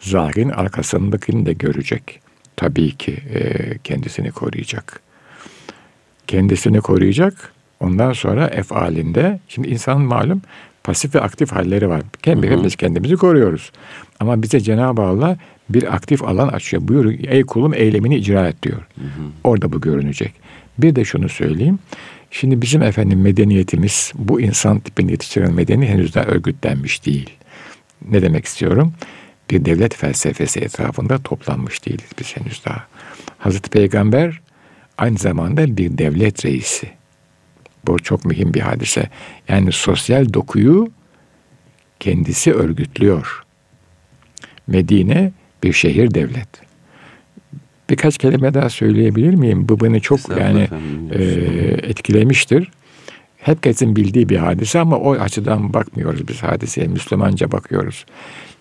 zahirin 0.00 0.48
arkasındakini 0.48 1.46
de 1.46 1.52
görecek. 1.52 2.20
Tabii 2.56 2.96
ki 2.96 3.12
e, 3.34 3.78
kendisini 3.78 4.30
koruyacak. 4.30 5.00
Kendisini 6.26 6.80
koruyacak. 6.80 7.52
Ondan 7.80 8.12
sonra 8.12 8.46
efalinde, 8.46 9.40
şimdi 9.48 9.68
insanın 9.68 10.02
malum 10.02 10.42
pasif 10.84 11.14
ve 11.14 11.20
aktif 11.20 11.52
halleri 11.52 11.88
var. 11.88 12.02
Kendimiz 12.22 12.76
kendimizi 12.76 13.16
koruyoruz. 13.16 13.72
Ama 14.20 14.42
bize 14.42 14.60
Cenab-ı 14.60 15.02
Allah 15.02 15.36
bir 15.68 15.94
aktif 15.94 16.22
alan 16.22 16.48
açıyor. 16.48 16.88
Buyur 16.88 17.14
ey 17.28 17.42
kulum 17.42 17.74
eylemini 17.74 18.16
icra 18.16 18.48
et 18.48 18.62
diyor. 18.62 18.86
Orada 19.44 19.72
bu 19.72 19.80
görünecek. 19.80 20.32
Bir 20.78 20.96
de 20.96 21.04
şunu 21.04 21.28
söyleyeyim. 21.28 21.78
Şimdi 22.30 22.62
bizim 22.62 22.82
efendim 22.82 23.20
medeniyetimiz 23.20 24.12
bu 24.14 24.40
insan 24.40 24.80
tipini 24.80 25.10
yetiştiren 25.10 25.54
medeni 25.54 25.86
henüz 25.86 26.14
daha 26.14 26.24
örgütlenmiş 26.24 27.06
değil. 27.06 27.30
Ne 28.10 28.22
demek 28.22 28.44
istiyorum? 28.44 28.92
Bir 29.50 29.64
devlet 29.64 29.96
felsefesi 29.96 30.60
etrafında 30.60 31.18
toplanmış 31.18 31.86
değiliz 31.86 32.10
biz 32.18 32.36
henüz 32.36 32.64
daha. 32.64 32.86
Hazreti 33.38 33.70
Peygamber 33.70 34.40
aynı 34.98 35.18
zamanda 35.18 35.76
bir 35.76 35.98
devlet 35.98 36.44
reisi. 36.44 36.90
Bu 37.86 37.98
çok 37.98 38.24
mühim 38.24 38.54
bir 38.54 38.60
hadise. 38.60 39.10
Yani 39.48 39.72
sosyal 39.72 40.32
dokuyu 40.34 40.90
kendisi 42.00 42.52
örgütlüyor. 42.52 43.42
Medine 44.66 45.32
bir 45.62 45.72
şehir 45.72 46.14
devlet. 46.14 46.48
Birkaç 47.90 48.18
kelime 48.18 48.54
daha 48.54 48.70
söyleyebilir 48.70 49.34
miyim? 49.34 49.68
Bu 49.68 49.80
beni 49.80 50.00
çok 50.00 50.20
yani 50.28 50.62
efendim, 50.62 51.10
e, 51.12 51.22
etkilemiştir. 51.90 52.70
Herkesin 53.38 53.96
bildiği 53.96 54.28
bir 54.28 54.36
hadise 54.36 54.78
ama 54.80 54.96
o 54.96 55.12
açıdan 55.12 55.74
bakmıyoruz 55.74 56.28
biz 56.28 56.42
hadiseye. 56.42 56.86
Müslümanca 56.86 57.52
bakıyoruz. 57.52 58.06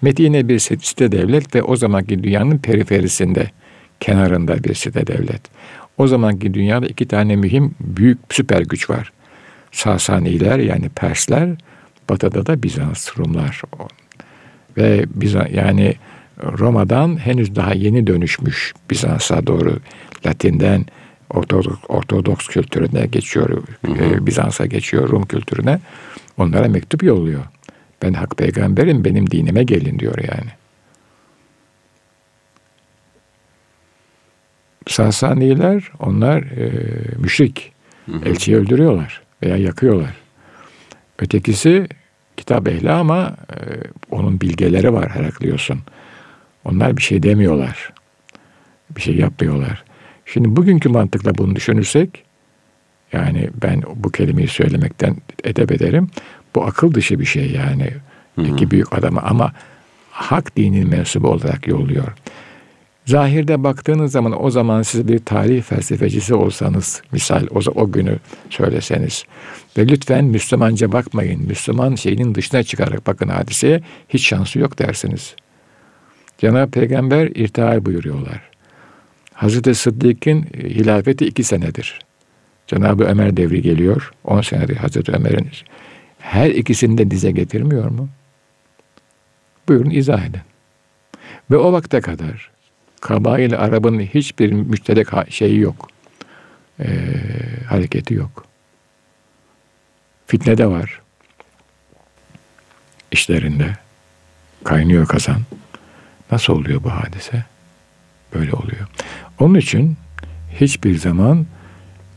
Medine 0.01 0.47
bir 0.47 0.59
site 0.59 1.11
devlet 1.11 1.55
ve 1.55 1.63
o 1.63 1.75
zamanki 1.75 2.23
dünyanın 2.23 2.57
periferisinde, 2.57 3.51
kenarında 3.99 4.63
bir 4.63 4.73
site 4.73 5.07
devlet. 5.07 5.41
O 5.97 6.07
zamanki 6.07 6.53
dünyada 6.53 6.85
iki 6.85 7.07
tane 7.07 7.35
mühim 7.35 7.75
büyük 7.79 8.17
süper 8.29 8.61
güç 8.61 8.89
var. 8.89 9.11
Sasaniler 9.71 10.59
yani 10.59 10.89
Persler, 10.89 11.49
batıda 12.09 12.45
da 12.45 12.63
Bizans, 12.63 13.17
Rumlar. 13.17 13.61
Ve 14.77 15.05
Bizans, 15.15 15.47
yani 15.53 15.95
Roma'dan 16.43 17.17
henüz 17.17 17.55
daha 17.55 17.73
yeni 17.73 18.07
dönüşmüş 18.07 18.73
Bizans'a 18.89 19.47
doğru 19.47 19.79
Latin'den 20.25 20.85
Ortodoks, 21.29 21.79
Ortodoks 21.87 22.47
kültürüne 22.47 23.05
geçiyor, 23.05 23.63
e, 23.87 24.25
Bizans'a 24.25 24.65
geçiyor, 24.65 25.09
Rum 25.09 25.25
kültürüne. 25.25 25.79
Onlara 26.37 26.67
mektup 26.67 27.03
yolluyor. 27.03 27.43
Ben 28.01 28.13
hak 28.13 28.37
peygamberim, 28.37 29.05
benim 29.05 29.31
dinime 29.31 29.63
gelin 29.63 29.99
diyor 29.99 30.17
yani. 30.17 30.49
Sasaniler 34.87 35.91
onlar 35.99 36.37
e, 36.41 36.71
müşrik. 37.17 37.71
Elçiyi 38.25 38.57
öldürüyorlar 38.57 39.21
veya 39.43 39.57
yakıyorlar. 39.57 40.13
Ötekisi 41.19 41.87
kitap 42.37 42.67
ehli 42.67 42.91
ama 42.91 43.35
e, 43.49 43.57
onun 44.11 44.41
bilgeleri 44.41 44.93
var 44.93 45.09
Heraklios'un. 45.09 45.79
Onlar 46.65 46.98
bir 46.98 47.01
şey 47.01 47.24
demiyorlar. 47.24 47.93
Bir 48.95 49.01
şey 49.01 49.15
yapmıyorlar. 49.15 49.84
Şimdi 50.25 50.55
bugünkü 50.55 50.89
mantıkla 50.89 51.38
bunu 51.38 51.55
düşünürsek 51.55 52.24
yani 53.13 53.50
ben 53.62 53.81
bu 53.95 54.12
kelimeyi 54.12 54.48
söylemekten 54.48 55.15
edep 55.43 55.72
ederim. 55.72 56.10
Bu 56.55 56.65
akıl 56.65 56.93
dışı 56.93 57.19
bir 57.19 57.25
şey 57.25 57.51
yani. 57.51 57.89
İki 58.38 58.72
büyük 58.72 58.93
adamı 58.93 59.22
ama 59.22 59.53
hak 60.12 60.57
dinin 60.57 60.89
mensubu 60.89 61.27
olarak 61.27 61.67
yolluyor. 61.67 62.07
Zahirde 63.05 63.63
baktığınız 63.63 64.12
zaman 64.12 64.43
o 64.43 64.51
zaman 64.51 64.81
siz 64.81 65.07
bir 65.07 65.19
tarih 65.19 65.63
felsefecisi 65.63 66.36
olsanız 66.36 67.01
misal 67.12 67.48
o, 67.51 67.60
o 67.75 67.91
günü 67.91 68.19
söyleseniz 68.50 69.24
ve 69.77 69.88
lütfen 69.88 70.25
Müslümanca 70.25 70.91
bakmayın. 70.91 71.48
Müslüman 71.48 71.95
şeyinin 71.95 72.36
dışına 72.36 72.63
çıkarak 72.63 73.07
bakın 73.07 73.29
hadiseye 73.29 73.81
hiç 74.10 74.27
şansı 74.27 74.60
yok 74.60 74.79
dersiniz. 74.79 75.36
Cenab-ı 76.37 76.71
Peygamber 76.71 77.27
irtihal 77.27 77.85
buyuruyorlar. 77.85 78.41
Hazreti 79.33 79.75
Sıddık'ın 79.75 80.43
hilafeti 80.53 81.25
iki 81.25 81.43
senedir. 81.43 81.99
Cenab-ı 82.67 83.03
Ömer 83.03 83.37
devri 83.37 83.61
geliyor. 83.61 84.11
On 84.23 84.41
senedir 84.41 84.75
Hazreti 84.75 85.11
Ömer'in. 85.11 85.49
Her 86.19 86.49
ikisini 86.49 86.97
de 86.97 87.11
dize 87.11 87.31
getirmiyor 87.31 87.89
mu? 87.89 88.09
Buyurun 89.67 89.89
izah 89.89 90.25
edin. 90.25 90.41
Ve 91.51 91.57
o 91.57 91.73
vakte 91.73 92.01
kadar 92.01 92.51
kabail 93.01 93.55
Arap'ın 93.55 93.99
hiçbir 93.99 94.51
müşterek 94.51 95.07
şeyi 95.29 95.59
yok. 95.59 95.87
Ee, 96.79 96.87
hareketi 97.69 98.13
yok. 98.13 98.45
Fitne 100.27 100.57
de 100.57 100.67
var. 100.67 101.01
İşlerinde. 103.11 103.73
Kaynıyor 104.63 105.07
kazan. 105.07 105.41
Nasıl 106.32 106.53
oluyor 106.53 106.84
bu 106.84 106.89
hadise? 106.89 107.44
Böyle 108.34 108.53
oluyor. 108.53 108.88
Onun 109.39 109.55
için 109.55 109.98
hiçbir 110.60 110.98
zaman 110.98 111.46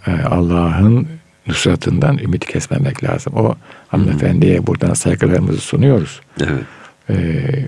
e, 0.06 0.12
Allah'ın 0.12 1.08
nusratından 1.48 2.18
ümit 2.18 2.46
kesmemek 2.46 3.04
lazım. 3.04 3.32
O 3.36 3.54
hanımefendiye 3.88 4.66
buradan 4.66 4.94
saygılarımızı 4.94 5.60
sunuyoruz. 5.60 6.20
Evet. 6.40 6.64
Ee, 7.10 7.66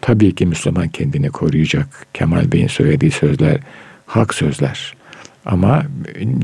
tabii 0.00 0.34
ki 0.34 0.46
Müslüman 0.46 0.88
kendini 0.88 1.28
koruyacak. 1.28 2.06
Kemal 2.14 2.52
Bey'in 2.52 2.66
söylediği 2.66 3.10
sözler 3.10 3.58
hak 4.06 4.34
sözler. 4.34 4.94
Ama 5.46 5.82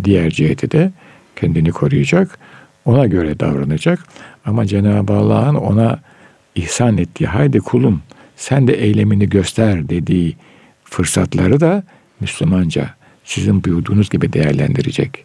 diğer 0.05 0.31
ciheti 0.31 0.71
de 0.71 0.93
kendini 1.37 1.71
koruyacak. 1.71 2.39
Ona 2.85 3.07
göre 3.07 3.41
davranacak. 3.41 3.99
Ama 4.45 4.67
Cenab-ı 4.67 5.13
Allah'ın 5.13 5.55
ona 5.55 6.01
ihsan 6.55 6.99
ettiği 6.99 7.27
haydi 7.27 7.61
kulum 7.61 8.03
sen 8.39 8.69
de 8.69 8.73
eylemini 8.73 9.29
göster 9.29 9.89
dediği 9.89 10.37
fırsatları 10.85 11.61
da 11.61 11.83
Müslümanca 12.21 12.95
sizin 13.25 13.65
buyurduğunuz 13.65 14.11
gibi 14.11 14.33
değerlendirecek. 14.33 15.25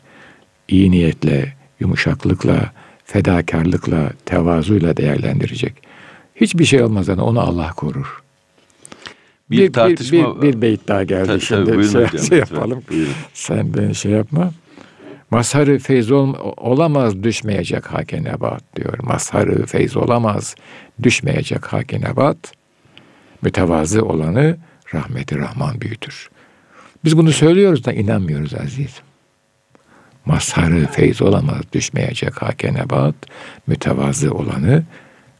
İyi 0.67 0.91
niyetle, 0.91 1.53
yumuşaklıkla, 1.79 2.71
fedakarlıkla, 3.05 4.11
tevazuyla 4.25 4.97
değerlendirecek. 4.97 5.73
Hiçbir 6.35 6.65
şey 6.65 6.83
olmaz 6.83 7.07
yani 7.07 7.21
onu 7.21 7.39
Allah 7.39 7.69
korur. 7.69 8.23
Bir, 9.51 9.57
bir 9.57 9.73
tartışma... 9.73 10.35
Bir, 10.35 10.41
bir, 10.41 10.53
bir 10.53 10.61
beyt 10.61 10.87
daha 10.87 11.03
geldi 11.03 11.27
tabii, 11.27 11.41
şimdi. 11.41 11.71
Tabii, 11.71 12.09
şey, 12.09 12.19
şey 12.19 12.37
yapalım. 12.37 12.83
Buyurun. 12.89 13.13
Sen 13.33 13.73
beni 13.73 13.95
şey 13.95 14.11
yapma. 14.11 14.51
Mazharı 15.31 15.79
feyz 15.79 16.11
ol, 16.11 16.33
olamaz 16.57 17.23
düşmeyecek 17.23 17.85
hake 17.85 18.23
nebat 18.23 18.63
diyor. 18.75 18.99
Mazharı 19.03 19.65
feyz 19.65 19.97
olamaz 19.97 20.55
düşmeyecek 21.03 21.65
hake 21.65 22.01
nebat. 22.01 22.53
Mütevazı 23.43 24.05
olanı 24.05 24.57
rahmeti 24.93 25.39
Rahman 25.39 25.81
büyütür. 25.81 26.29
Biz 27.05 27.17
bunu 27.17 27.31
söylüyoruz 27.31 27.85
da 27.85 27.93
inanmıyoruz 27.93 28.53
azizim. 28.53 29.03
Mazharı 30.25 30.87
feyz 30.87 31.21
olamaz 31.21 31.61
düşmeyecek 31.73 32.41
hake 32.41 32.73
nebat. 32.73 33.15
Mütevazı 33.67 34.31
olanı 34.31 34.83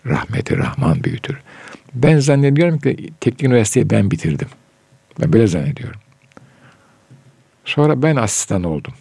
rahmeti 0.05 0.57
Rahman 0.57 1.03
büyütür. 1.03 1.37
Ben 1.93 2.19
zannediyorum 2.19 2.79
ki 2.79 3.09
teknik 3.19 3.43
üniversiteyi 3.43 3.89
ben 3.89 4.11
bitirdim. 4.11 4.47
Ben 5.19 5.33
böyle 5.33 5.47
zannediyorum. 5.47 5.99
Sonra 7.65 8.01
ben 8.01 8.15
asistan 8.15 8.63
oldum. 8.63 8.93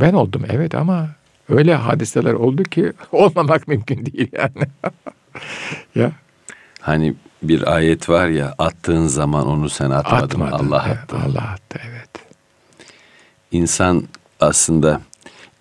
Ben 0.00 0.12
oldum 0.12 0.42
evet 0.48 0.74
ama 0.74 1.10
öyle 1.48 1.74
hadiseler 1.74 2.32
oldu 2.32 2.62
ki 2.62 2.92
olmamak 3.12 3.68
mümkün 3.68 4.06
değil 4.06 4.28
yani. 4.32 4.66
ya. 5.94 6.12
Hani 6.82 7.14
bir 7.42 7.74
ayet 7.74 8.08
var 8.08 8.28
ya 8.28 8.54
attığın 8.58 9.06
zaman 9.06 9.46
onu 9.46 9.68
sen 9.68 9.90
atmadın 9.90 10.40
Atmadın, 10.40 10.66
Allah 10.66 10.82
attı. 10.82 11.16
Allah 11.26 11.42
attı 11.42 11.80
evet. 11.90 12.08
İnsan 13.52 14.04
aslında 14.40 15.00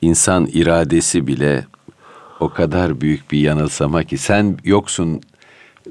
insan 0.02 0.48
iradesi 0.54 1.28
bile 1.28 1.66
o 2.40 2.50
kadar 2.50 3.02
büyük 3.02 3.32
bir 3.32 3.40
yanılsama 3.40 4.04
ki 4.04 4.18
sen 4.18 4.58
yoksun 4.64 5.22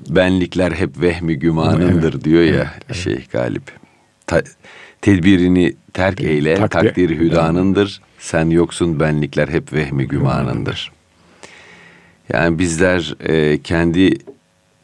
benlikler 0.08 0.72
hep 0.72 1.00
vehmi 1.00 1.38
gümanındır 1.38 2.14
evet, 2.14 2.25
diyor 2.25 2.42
ya 2.42 2.54
evet, 2.54 2.84
evet. 2.87 2.96
Şeyh 2.96 3.30
Galip. 3.30 3.72
Ta, 4.26 4.42
tedbirini 5.00 5.76
terk 5.92 6.20
eyle 6.20 6.54
takdir, 6.54 6.68
takdiri 6.68 7.18
hüdanındır. 7.18 8.00
Sen 8.18 8.50
yoksun 8.50 9.00
benlikler 9.00 9.49
hep 9.49 9.72
vehmi 9.72 10.08
gümanındır. 10.08 10.92
Yani 12.32 12.58
bizler 12.58 13.14
e, 13.20 13.62
kendi 13.62 14.18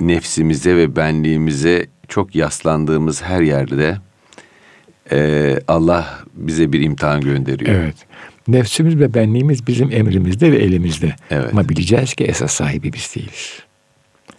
nefsimize 0.00 0.76
ve 0.76 0.96
benliğimize 0.96 1.86
çok 2.08 2.34
yaslandığımız 2.34 3.22
her 3.22 3.40
yerde 3.40 3.96
e, 5.12 5.58
Allah 5.68 6.18
bize 6.34 6.72
bir 6.72 6.80
imtihan 6.80 7.20
gönderiyor. 7.20 7.74
Evet. 7.74 7.96
Nefsimiz 8.48 9.00
ve 9.00 9.14
benliğimiz 9.14 9.66
bizim 9.66 9.92
emrimizde 9.92 10.52
ve 10.52 10.56
elimizde. 10.56 11.16
Evet. 11.30 11.48
Ama 11.52 11.68
bileceğiz 11.68 12.14
ki 12.14 12.24
esas 12.24 12.52
sahibi 12.52 12.92
biz 12.92 13.14
değiliz. 13.16 13.62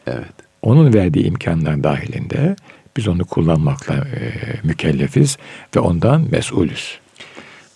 Evet. 0.08 0.34
Onun 0.62 0.94
verdiği 0.94 1.26
imkanlar 1.26 1.84
dahilinde 1.84 2.56
biz 2.98 3.08
onu 3.08 3.26
kullanmakla 3.26 3.96
e, 3.96 4.32
mükellefiz 4.64 5.38
ve 5.76 5.80
ondan 5.80 6.28
mesulüz. 6.32 7.00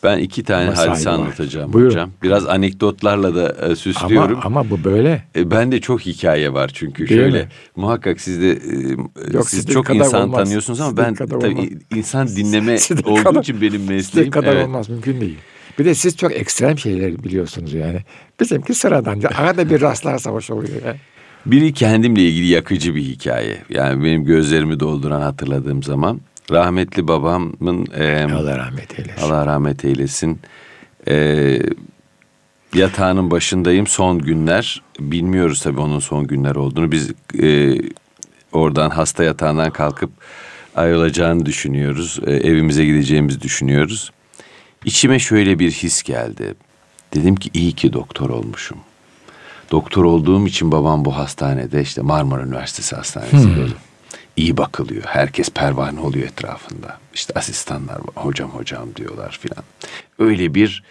Ben 0.03 0.17
iki 0.17 0.43
tane 0.43 0.69
ama 0.69 0.77
hadise 0.77 1.09
anlatacağım 1.09 1.73
Buyurun. 1.73 1.89
hocam. 1.89 2.11
Biraz 2.23 2.47
anekdotlarla 2.47 3.35
da 3.35 3.67
e, 3.67 3.75
süslüyorum. 3.75 4.39
Ama, 4.43 4.59
ama 4.59 4.69
bu 4.69 4.83
böyle. 4.83 5.23
E, 5.35 5.51
ben 5.51 5.71
de 5.71 5.81
çok 5.81 6.01
hikaye 6.01 6.53
var 6.53 6.71
çünkü. 6.73 7.09
Değil 7.09 7.21
Şöyle 7.21 7.41
mi? 7.41 7.49
muhakkak 7.75 8.21
siz 8.21 8.41
de 8.41 8.51
e, 8.51 9.33
Yok, 9.33 9.49
siz 9.49 9.67
çok 9.67 9.95
insan 9.95 10.21
olmaz. 10.21 10.43
tanıyorsunuz 10.43 10.81
ama 10.81 10.89
sizin 10.89 11.05
ben 11.05 11.13
tabii 11.15 11.79
insan 11.95 12.27
dinleme 12.27 12.77
olduğu 13.05 13.23
kadar, 13.23 13.41
için 13.41 13.61
benim 13.61 13.87
mesleğim. 13.87 14.31
Kadar 14.31 14.55
evet. 14.55 14.65
olmaz 14.65 14.89
mümkün 14.89 15.21
değil. 15.21 15.37
Bir 15.79 15.85
de 15.85 15.95
siz 15.95 16.17
çok 16.17 16.31
ekstrem 16.31 16.77
şeyler 16.77 17.23
biliyorsunuz 17.23 17.73
yani. 17.73 17.99
Bizimki 18.39 18.73
sıradan. 18.73 19.21
Arada 19.37 19.69
bir 19.69 19.81
rastlarsa 19.81 20.31
hoş 20.31 20.49
oluyor. 20.49 20.85
Yani. 20.85 20.97
Biri 21.45 21.73
kendimle 21.73 22.21
ilgili 22.21 22.45
yakıcı 22.45 22.95
bir 22.95 23.01
hikaye. 23.01 23.57
Yani 23.69 24.03
benim 24.03 24.23
gözlerimi 24.23 24.79
dolduran 24.79 25.21
hatırladığım 25.21 25.83
zaman. 25.83 26.21
Rahmetli 26.51 27.07
babamın... 27.07 27.87
E, 27.93 28.27
Allah 28.33 28.57
rahmet 28.57 28.99
eylesin. 28.99 29.21
Allah 29.21 29.45
rahmet 29.45 29.85
eylesin. 29.85 30.39
E, 31.07 31.59
yatağının 32.75 33.31
başındayım 33.31 33.87
son 33.87 34.19
günler. 34.19 34.81
Bilmiyoruz 34.99 35.61
tabii 35.61 35.79
onun 35.79 35.99
son 35.99 36.27
günler 36.27 36.55
olduğunu. 36.55 36.91
Biz 36.91 37.11
e, 37.41 37.77
oradan 38.51 38.89
hasta 38.89 39.23
yatağından 39.23 39.71
kalkıp 39.71 40.11
ayrılacağını 40.75 41.45
düşünüyoruz. 41.45 42.19
E, 42.25 42.31
evimize 42.31 42.85
gideceğimizi 42.85 43.41
düşünüyoruz. 43.41 44.11
İçime 44.85 45.19
şöyle 45.19 45.59
bir 45.59 45.71
his 45.71 46.03
geldi. 46.03 46.55
Dedim 47.13 47.35
ki 47.35 47.49
iyi 47.53 47.73
ki 47.73 47.93
doktor 47.93 48.29
olmuşum. 48.29 48.77
Doktor 49.71 50.03
olduğum 50.03 50.47
için 50.47 50.71
babam 50.71 51.05
bu 51.05 51.17
hastanede 51.17 51.81
işte 51.81 52.01
Marmara 52.01 52.43
Üniversitesi 52.43 52.95
Hastanesi'nde 52.95 53.65
hmm. 53.65 53.73
İyi 54.35 54.57
bakılıyor. 54.57 55.03
Herkes 55.05 55.49
pervane 55.49 55.99
oluyor 55.99 56.27
etrafında. 56.27 56.99
İşte 57.13 57.33
asistanlar 57.33 57.97
hocam 58.15 58.49
hocam 58.49 58.95
diyorlar 58.95 59.39
filan. 59.41 59.63
Öyle 60.19 60.53
bir 60.53 60.83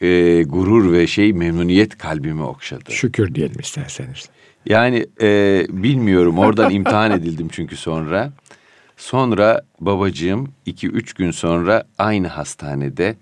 e, 0.00 0.42
gurur 0.42 0.92
ve 0.92 1.06
şey 1.06 1.32
memnuniyet 1.32 1.98
kalbimi 1.98 2.42
okşadı. 2.42 2.92
Şükür 2.92 3.34
diyelim 3.34 3.60
isterseniz. 3.60 4.28
Yani 4.66 5.06
e, 5.20 5.64
bilmiyorum 5.68 6.38
oradan 6.38 6.70
imtihan 6.74 7.10
edildim 7.10 7.48
çünkü 7.52 7.76
sonra. 7.76 8.32
Sonra 8.96 9.62
babacığım 9.80 10.52
iki 10.66 10.88
üç 10.88 11.12
gün 11.12 11.30
sonra 11.30 11.84
aynı 11.98 12.28
hastanede 12.28 13.16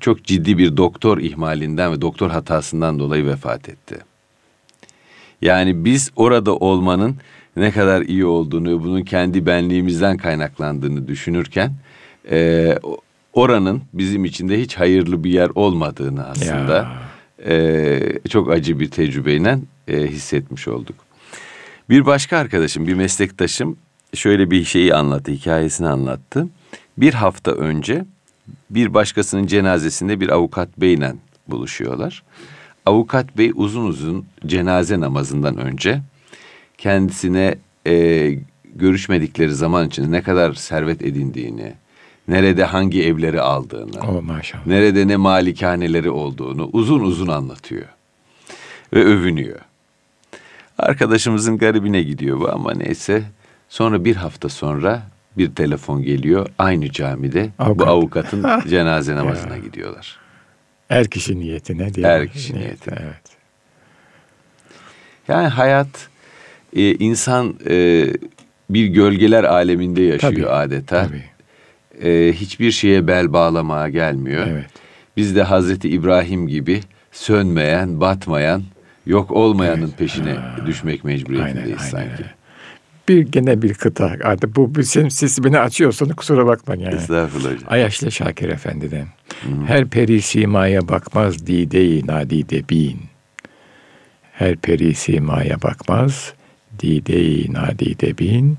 çok 0.00 0.24
ciddi 0.24 0.58
bir 0.58 0.76
doktor 0.76 1.18
ihmalinden 1.18 1.92
ve 1.92 2.00
doktor 2.00 2.30
hatasından 2.30 2.98
dolayı 2.98 3.26
vefat 3.26 3.68
etti. 3.68 3.98
Yani 5.42 5.84
biz 5.84 6.10
orada 6.16 6.56
olmanın 6.56 7.16
ne 7.56 7.70
kadar 7.70 8.02
iyi 8.02 8.24
olduğunu, 8.24 8.84
bunun 8.84 9.02
kendi 9.02 9.46
benliğimizden 9.46 10.16
kaynaklandığını 10.16 11.08
düşünürken 11.08 11.72
e, 12.30 12.78
oranın 13.32 13.82
bizim 13.92 14.24
için 14.24 14.48
de 14.48 14.60
hiç 14.60 14.74
hayırlı 14.74 15.24
bir 15.24 15.30
yer 15.30 15.50
olmadığını 15.54 16.26
aslında 16.26 16.88
e, 17.46 18.00
çok 18.28 18.50
acı 18.50 18.80
bir 18.80 18.90
tecrübeyle 18.90 19.58
e, 19.88 20.06
hissetmiş 20.06 20.68
olduk. 20.68 20.96
Bir 21.90 22.06
başka 22.06 22.38
arkadaşım, 22.38 22.86
bir 22.86 22.94
meslektaşım 22.94 23.76
şöyle 24.14 24.50
bir 24.50 24.64
şeyi 24.64 24.94
anlattı, 24.94 25.32
hikayesini 25.32 25.88
anlattı. 25.88 26.48
Bir 26.98 27.14
hafta 27.14 27.50
önce 27.50 28.04
bir 28.70 28.94
başkasının 28.94 29.46
cenazesinde 29.46 30.20
bir 30.20 30.28
avukat 30.28 30.80
beyle 30.80 31.14
buluşuyorlar. 31.48 32.22
Avukat 32.86 33.38
bey 33.38 33.52
uzun 33.54 33.84
uzun 33.84 34.26
cenaze 34.46 35.00
namazından 35.00 35.56
önce 35.56 36.00
kendisine 36.82 37.54
e, 37.86 38.28
görüşmedikleri 38.74 39.54
zaman 39.54 39.88
için 39.88 40.12
ne 40.12 40.22
kadar 40.22 40.54
servet 40.54 41.02
edindiğini, 41.02 41.72
nerede 42.28 42.64
hangi 42.64 43.04
evleri 43.04 43.40
aldığını, 43.40 44.00
oh, 44.00 44.22
maşallah. 44.22 44.66
nerede 44.66 45.08
ne 45.08 45.16
malikaneleri 45.16 46.10
olduğunu 46.10 46.70
uzun 46.72 47.00
uzun 47.00 47.26
anlatıyor 47.26 47.84
ve 48.94 49.04
övünüyor. 49.04 49.58
Arkadaşımızın 50.78 51.58
garibine 51.58 52.02
gidiyor 52.02 52.40
bu 52.40 52.52
ama 52.52 52.72
neyse. 52.74 53.22
Sonra 53.68 54.04
bir 54.04 54.16
hafta 54.16 54.48
sonra 54.48 55.02
bir 55.38 55.54
telefon 55.54 56.02
geliyor. 56.02 56.46
Aynı 56.58 56.90
camide 56.90 57.50
Avukat. 57.58 57.86
bu 57.86 57.90
avukatın 57.90 58.46
cenaze 58.68 59.16
namazına 59.16 59.58
gidiyorlar. 59.58 60.18
Er 60.90 61.10
kişi 61.10 61.40
niyetine 61.40 61.94
diye. 61.94 62.06
Er 62.06 62.28
kişi 62.28 62.54
niyetine. 62.54 62.98
Evet. 63.00 63.22
Yani 65.28 65.48
hayat 65.48 66.11
e, 66.76 66.94
insan 66.94 67.54
e, 67.70 68.06
bir 68.70 68.86
gölgeler 68.86 69.44
aleminde 69.44 70.02
yaşıyor 70.02 70.32
tabii, 70.32 70.46
adeta. 70.46 71.06
Tabii. 71.06 71.24
E, 72.08 72.32
hiçbir 72.32 72.70
şeye 72.70 73.06
bel 73.06 73.32
bağlamaya 73.32 73.88
gelmiyor. 73.88 74.46
Evet. 74.46 74.66
Biz 75.16 75.36
de 75.36 75.42
Hazreti 75.42 75.88
İbrahim 75.88 76.48
gibi 76.48 76.80
sönmeyen, 77.12 78.00
batmayan, 78.00 78.62
yok 79.06 79.30
olmayanın 79.30 79.82
evet. 79.82 79.98
peşine 79.98 80.32
ha. 80.32 80.56
düşmek 80.66 81.04
mecburiyetindeyiz 81.04 81.78
aynen, 81.78 81.90
sanki. 81.90 82.22
Aynen 82.22 82.42
bir 83.08 83.20
gene 83.20 83.62
bir 83.62 83.74
kıta. 83.74 84.16
Artık 84.24 84.56
bu 84.56 84.74
bir 84.74 84.82
senin 84.82 85.08
siz 85.08 85.44
beni 85.44 85.58
açıyorsun 85.58 86.08
kusura 86.08 86.46
bakma 86.46 86.74
yani. 86.74 86.94
Estağfurullah 86.94 87.52
hocam. 87.52 87.68
Ayaşlı 87.68 88.12
Şakir 88.12 88.48
Efendi'den. 88.48 89.06
Hı-hı. 89.42 89.66
Her 89.66 89.88
peri 89.88 90.22
simaya 90.22 90.88
bakmaz 90.88 91.46
dide-i 91.46 92.06
nadide 92.06 92.68
bin. 92.68 93.00
Her 94.32 94.56
peri 94.56 94.94
simaya 94.94 95.62
bakmaz 95.62 96.34
dide-i 96.78 97.52
nadide 97.52 98.18
bin. 98.18 98.58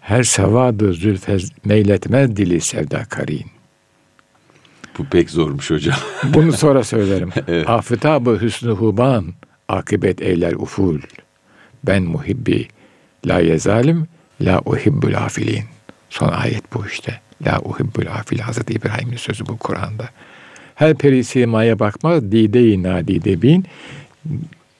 Her 0.00 0.22
sevadı 0.22 0.92
zülfez 0.92 1.52
meyletmez 1.64 2.36
dili 2.36 2.60
sevda 2.60 3.04
karin. 3.04 3.46
Bu 4.98 5.04
pek 5.04 5.30
zormuş 5.30 5.70
hocam. 5.70 5.96
Bunu 6.34 6.52
sonra 6.52 6.84
söylerim. 6.84 7.30
evet. 7.48 7.68
Afıtabı 7.68 8.40
hüsnü 8.40 8.70
huban, 8.70 9.34
akıbet 9.68 10.22
eyler 10.22 10.52
uful. 10.52 11.00
Ben 11.84 12.02
muhibbi 12.02 12.68
La 13.26 13.40
yezalim 13.40 14.06
la 14.40 14.60
uhibbul 14.64 15.14
afilin. 15.14 15.64
Son 16.10 16.28
ayet 16.28 16.74
bu 16.74 16.86
işte. 16.86 17.20
La 17.46 17.60
uhibbul 17.64 18.06
afil. 18.06 18.38
Hazreti 18.38 18.72
İbrahim'in 18.72 19.16
sözü 19.16 19.46
bu 19.46 19.56
Kur'an'da. 19.56 20.08
Her 20.74 20.94
peri 20.94 21.24
simaya 21.24 21.78
bakmaz. 21.78 22.32
Dide-i 22.32 22.82
nadide 22.82 23.42
bin. 23.42 23.64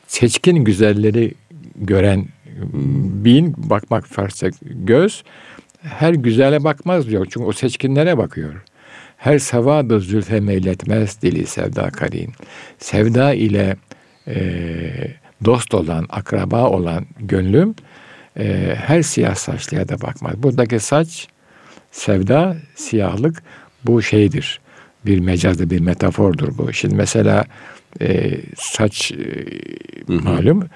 Seçkin 0.07 0.57
güzelleri 0.65 1.35
gören 1.77 2.27
bin 3.25 3.55
bakmak 3.57 4.07
Farsça 4.07 4.51
göz 4.63 5.25
her 5.83 6.15
güzele 6.15 6.65
bakmaz 6.65 7.09
diyor. 7.09 7.27
Çünkü 7.31 7.47
o 7.47 7.53
seçkinlere 7.53 8.19
bakıyor. 8.19 8.55
Her 9.17 9.39
sevadı 9.39 10.01
zülfe 10.01 10.41
meyletmez 10.41 11.23
dili 11.23 11.47
sevda 11.47 11.91
karin. 11.91 12.33
Sevda 12.79 13.35
ile 13.35 13.77
e, 14.29 14.37
dost 15.45 15.75
olan, 15.75 16.07
akraba 16.09 16.69
olan 16.69 17.07
gönlüm 17.19 17.75
e, 18.39 18.75
her 18.77 19.03
siyah 19.03 19.35
saçlıya 19.35 19.89
da 19.89 20.01
bakmaz. 20.01 20.43
Buradaki 20.43 20.81
saç, 20.81 21.29
sevda, 21.91 22.57
siyahlık 22.75 23.43
bu 23.85 24.03
şeydir. 24.03 24.61
Bir 25.07 25.19
mecazda 25.21 25.71
bir 25.71 25.81
metafordur 25.81 26.59
bu. 26.59 26.73
Şimdi 26.73 26.95
mesela 26.95 27.45
e, 28.01 28.41
saç 28.57 29.13
e, 29.13 29.17
malum 30.09 30.69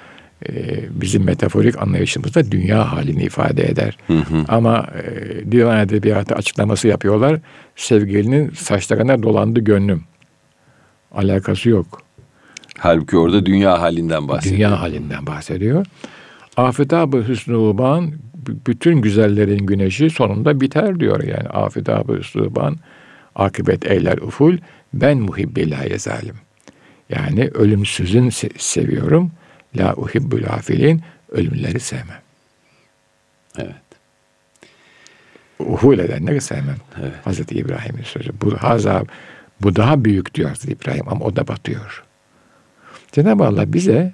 e, 0.49 0.81
bizim 0.91 1.25
metaforik 1.25 1.83
anlayışımızda 1.83 2.53
dünya 2.53 2.93
halini 2.93 3.23
ifade 3.23 3.69
eder. 3.69 3.99
Hı 4.07 4.19
hı. 4.19 4.45
Ama 4.49 4.87
e, 5.05 5.53
divan 5.53 5.79
edebiyatı 5.79 6.35
açıklaması 6.35 6.89
yapıyorlar. 6.89 7.41
Sevgilinin 7.77 8.51
saçlarına 8.51 9.23
dolandı 9.23 9.61
gönlüm. 9.61 10.05
Alakası 11.13 11.69
yok. 11.69 12.03
Halbuki 12.79 13.17
orada 13.17 13.47
dünya 13.47 13.81
halinden 13.81 14.29
bahsediyor. 14.29 14.57
Dünya 14.57 14.81
halinden 14.81 15.27
bahsediyor. 15.27 15.87
Afetab-ı 16.57 17.29
Hüsnü 17.29 17.75
bütün 18.67 19.03
güzellerin 19.03 19.67
güneşi 19.67 20.11
sonunda 20.11 20.61
biter 20.61 21.01
diyor 21.01 21.23
yani. 21.23 21.49
Afetab-ı 21.49 22.19
Hüsnü 22.19 22.49
akıbet 23.35 23.91
eyler 23.91 24.19
uful 24.19 24.57
ben 24.95 25.19
muhibbillahi 25.19 25.99
zalim. 25.99 26.35
Yani 27.11 27.49
ölümsüzün 27.55 28.31
seviyorum. 28.59 29.31
La 29.77 29.95
uhibbul 29.97 30.45
afilin 30.45 31.03
ölümleri 31.29 31.81
sevmem. 31.81 32.23
Evet. 33.59 33.75
Uhul 35.59 35.99
edenleri 35.99 36.41
sevmem. 36.41 36.77
Evet. 37.01 37.13
Hazreti 37.25 37.55
İbrahim'in 37.55 38.03
sözü. 38.03 38.31
Bu 38.41 38.57
hazab 38.57 39.07
bu 39.61 39.77
daha 39.77 40.05
büyük 40.05 40.35
diyor 40.35 40.49
Hazreti 40.49 40.73
İbrahim 40.73 41.09
ama 41.09 41.25
o 41.25 41.37
da 41.37 41.49
batıyor. 41.49 42.05
Cenab-ı 43.13 43.45
Allah 43.45 43.73
bize 43.73 44.13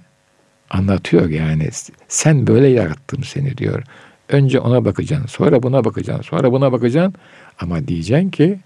anlatıyor 0.71 1.29
yani 1.29 1.69
sen 2.09 2.47
böyle 2.47 2.67
yarattım 2.67 3.25
seni 3.25 3.59
diyor. 3.59 3.83
Önce 4.29 4.61
ona 4.61 4.85
bakacaksın, 4.85 5.27
sonra 5.27 5.63
buna 5.63 5.85
bakacaksın, 5.85 6.23
sonra 6.23 6.53
buna 6.53 6.73
bakacaksın 6.73 7.15
ama 7.61 7.89
diyeceksin 7.89 8.31
ki 8.31 8.59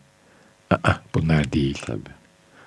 Aa, 0.70 0.92
bunlar 1.14 1.52
değil. 1.52 1.78
Tabii. 1.86 2.00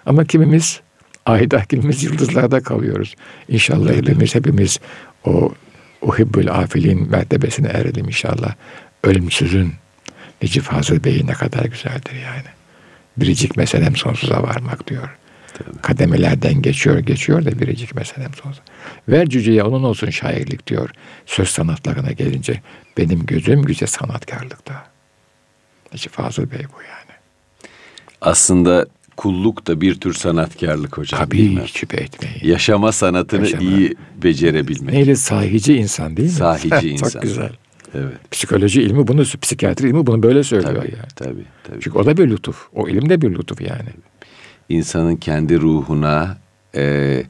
Ama 0.05 0.25
kimimiz 0.25 0.81
ayda, 1.25 1.65
kimimiz 1.65 2.03
yıldızlarda 2.03 2.63
kalıyoruz. 2.63 3.15
İnşallah 3.47 3.93
hepimiz 3.93 4.36
hepimiz 4.36 4.79
o 5.25 5.53
uhibbül 6.01 6.51
afilin 6.51 7.10
mertebesine 7.10 7.67
erelim 7.67 8.05
inşallah. 8.05 8.55
Ölümsüzün 9.03 9.73
Necip 10.41 10.63
Fazıl 10.63 11.03
Bey'i 11.03 11.27
ne 11.27 11.34
kadar 11.34 11.65
güzeldir 11.65 12.13
yani. 12.13 12.47
Biricik 13.17 13.57
meselem 13.57 13.95
sonsuza 13.95 14.43
varmak 14.43 14.88
diyor. 14.88 15.17
Tabii. 15.53 15.81
Kademelerden 15.81 16.62
geçiyor 16.62 16.99
geçiyor 16.99 17.45
da 17.45 17.60
biricik 17.60 17.95
meselem 17.95 18.34
sonsuza. 18.34 18.63
Ver 19.10 19.29
cüceye 19.29 19.63
onun 19.63 19.84
olsun 19.84 20.10
şairlik 20.10 20.67
diyor. 20.67 20.89
Söz 21.25 21.49
sanatlarına 21.49 22.12
gelince 22.12 22.62
benim 22.97 23.25
gözüm 23.25 23.63
güce 23.63 23.88
sanatkarlıkta. 23.88 24.88
Necip 25.93 26.12
Fazıl 26.12 26.51
Bey 26.51 26.65
bu 26.77 26.81
yani. 26.81 27.17
Aslında 28.21 28.86
kulluk 29.17 29.67
da 29.67 29.82
bir 29.82 29.95
tür 29.95 30.13
sanatkarlık 30.13 30.97
hocam. 30.97 31.19
Tabii 31.19 31.67
şüphe 31.67 31.97
etmeyin. 31.97 32.39
Yaşama 32.43 32.91
sanatını 32.91 33.41
Yaşama. 33.41 33.62
iyi 33.63 33.95
becerebilmek. 34.24 34.93
Neyle 34.93 35.15
sahici 35.15 35.76
insan 35.76 36.17
değil 36.17 36.30
mi? 36.30 36.36
Sahici 36.36 36.89
insan. 36.89 37.10
Çok 37.10 37.21
güzel. 37.21 37.52
Evet. 37.95 38.32
Psikoloji 38.32 38.82
ilmi 38.82 39.08
bunu, 39.08 39.24
psikiyatri 39.41 39.88
ilmi 39.88 40.08
bunu 40.08 40.24
böyle 40.24 40.43
söylüyor 40.43 40.76
tabii, 40.76 40.95
yani. 40.95 41.10
Tabii, 41.15 41.45
tabii. 41.63 41.80
Çünkü 41.82 41.97
o 41.97 42.06
da 42.06 42.17
bir 42.17 42.30
lütuf. 42.30 42.67
O 42.74 42.89
ilim 42.89 43.10
de 43.10 43.21
bir 43.21 43.32
lütuf 43.32 43.62
yani. 43.62 43.89
İnsanın 44.69 45.15
kendi 45.15 45.62
ruhuna, 45.62 46.38
e, 46.76 47.24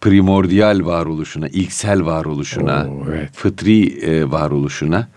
primordial 0.00 0.84
varoluşuna, 0.84 1.48
ilksel 1.48 2.04
varoluşuna, 2.04 2.86
Oo, 2.88 3.04
evet. 3.08 3.30
fıtri 3.32 3.86
e, 3.86 4.30
varoluşuna 4.30 5.08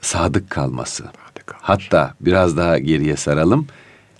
sadık 0.00 0.50
kalması. 0.50 1.02
Sadık 1.02 1.46
kalmış. 1.46 1.62
Hatta 1.62 2.14
biraz 2.20 2.56
daha 2.56 2.78
geriye 2.78 3.16
saralım 3.16 3.66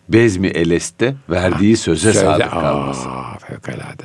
Bezmi 0.08 0.46
Eles'te 0.46 1.14
verdiği 1.30 1.74
ah, 1.74 1.78
söze 1.78 2.12
Söyle, 2.12 2.26
sadık 2.26 2.50
kalması. 2.50 3.08
Aa, 3.08 3.38
fevkalade. 3.38 4.04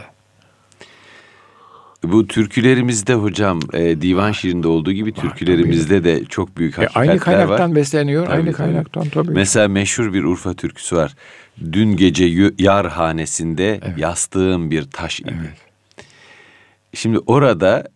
Bu 2.04 2.28
türkülerimizde 2.28 3.14
hocam 3.14 3.60
e, 3.74 4.02
divan 4.02 4.32
şiirinde 4.32 4.68
olduğu 4.68 4.92
gibi 4.92 5.14
türkülerimizde 5.14 6.04
de 6.04 6.26
çok 6.26 6.58
büyük 6.58 6.78
hakikatler 6.78 7.06
e, 7.06 7.10
aynı 7.10 7.20
kaynaktan 7.20 7.70
var. 7.70 7.76
besleniyor. 7.76 8.26
Tabii, 8.26 8.36
aynı 8.36 8.54
kaynaktan 8.54 9.10
tabii. 9.10 9.32
Mesela 9.32 9.68
meşhur 9.68 10.14
bir 10.14 10.24
Urfa 10.24 10.54
türküsü 10.54 10.96
var. 10.96 11.16
Dün 11.72 11.96
gece 11.98 12.52
yar 12.60 12.88
hanesinde 12.88 13.80
evet. 13.84 13.98
yastığım 13.98 14.72
bir 14.72 14.84
taş 14.84 15.20
idi. 15.20 15.36
Evet. 15.42 15.58
Şimdi 16.94 17.20
orada 17.20 17.88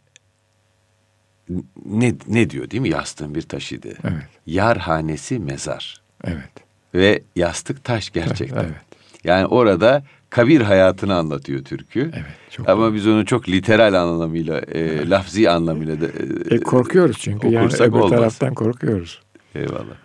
ne 1.85 2.13
ne 2.27 2.49
diyor 2.49 2.71
değil 2.71 2.81
mi? 2.81 2.89
Yastığım 2.89 3.35
bir 3.35 3.41
taş 3.41 3.71
idi. 3.71 3.95
Evet. 4.03 4.27
Yar 4.45 4.77
hanesi 4.77 5.39
mezar. 5.39 6.01
Evet 6.23 6.66
ve 6.93 7.21
yastık 7.35 7.83
taş 7.83 8.09
gerçekten. 8.09 8.63
Evet. 8.63 8.87
Yani 9.23 9.45
orada 9.45 10.03
kabir 10.29 10.61
hayatını 10.61 11.15
anlatıyor 11.15 11.63
türkü. 11.63 11.99
Evet, 11.99 12.25
çok 12.51 12.69
Ama 12.69 12.83
doğru. 12.83 12.93
biz 12.93 13.07
onu 13.07 13.25
çok 13.25 13.49
literal 13.49 13.93
anlamıyla, 13.93 14.57
e, 14.57 14.79
evet. 14.79 15.09
lafzi 15.09 15.49
anlamıyla 15.49 16.01
da 16.01 16.05
e, 16.05 16.55
e, 16.55 16.59
korkuyoruz 16.59 17.17
çünkü 17.19 17.47
yani 17.47 17.73
öbür 17.79 17.99
olmaz. 17.99 18.09
taraftan 18.09 18.53
korkuyoruz. 18.53 19.21
Eyvallah. 19.55 19.95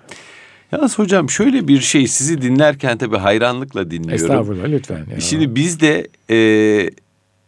Yalnız 0.72 0.98
hocam 0.98 1.30
şöyle 1.30 1.68
bir 1.68 1.80
şey 1.80 2.06
sizi 2.06 2.42
dinlerken 2.42 2.98
tabii 2.98 3.16
hayranlıkla 3.16 3.90
dinliyorum. 3.90 4.14
Estağfurullah 4.14 4.68
lütfen. 4.68 5.06
Ya. 5.10 5.20
Şimdi 5.20 5.54
bizde 5.54 6.08
e, 6.30 6.90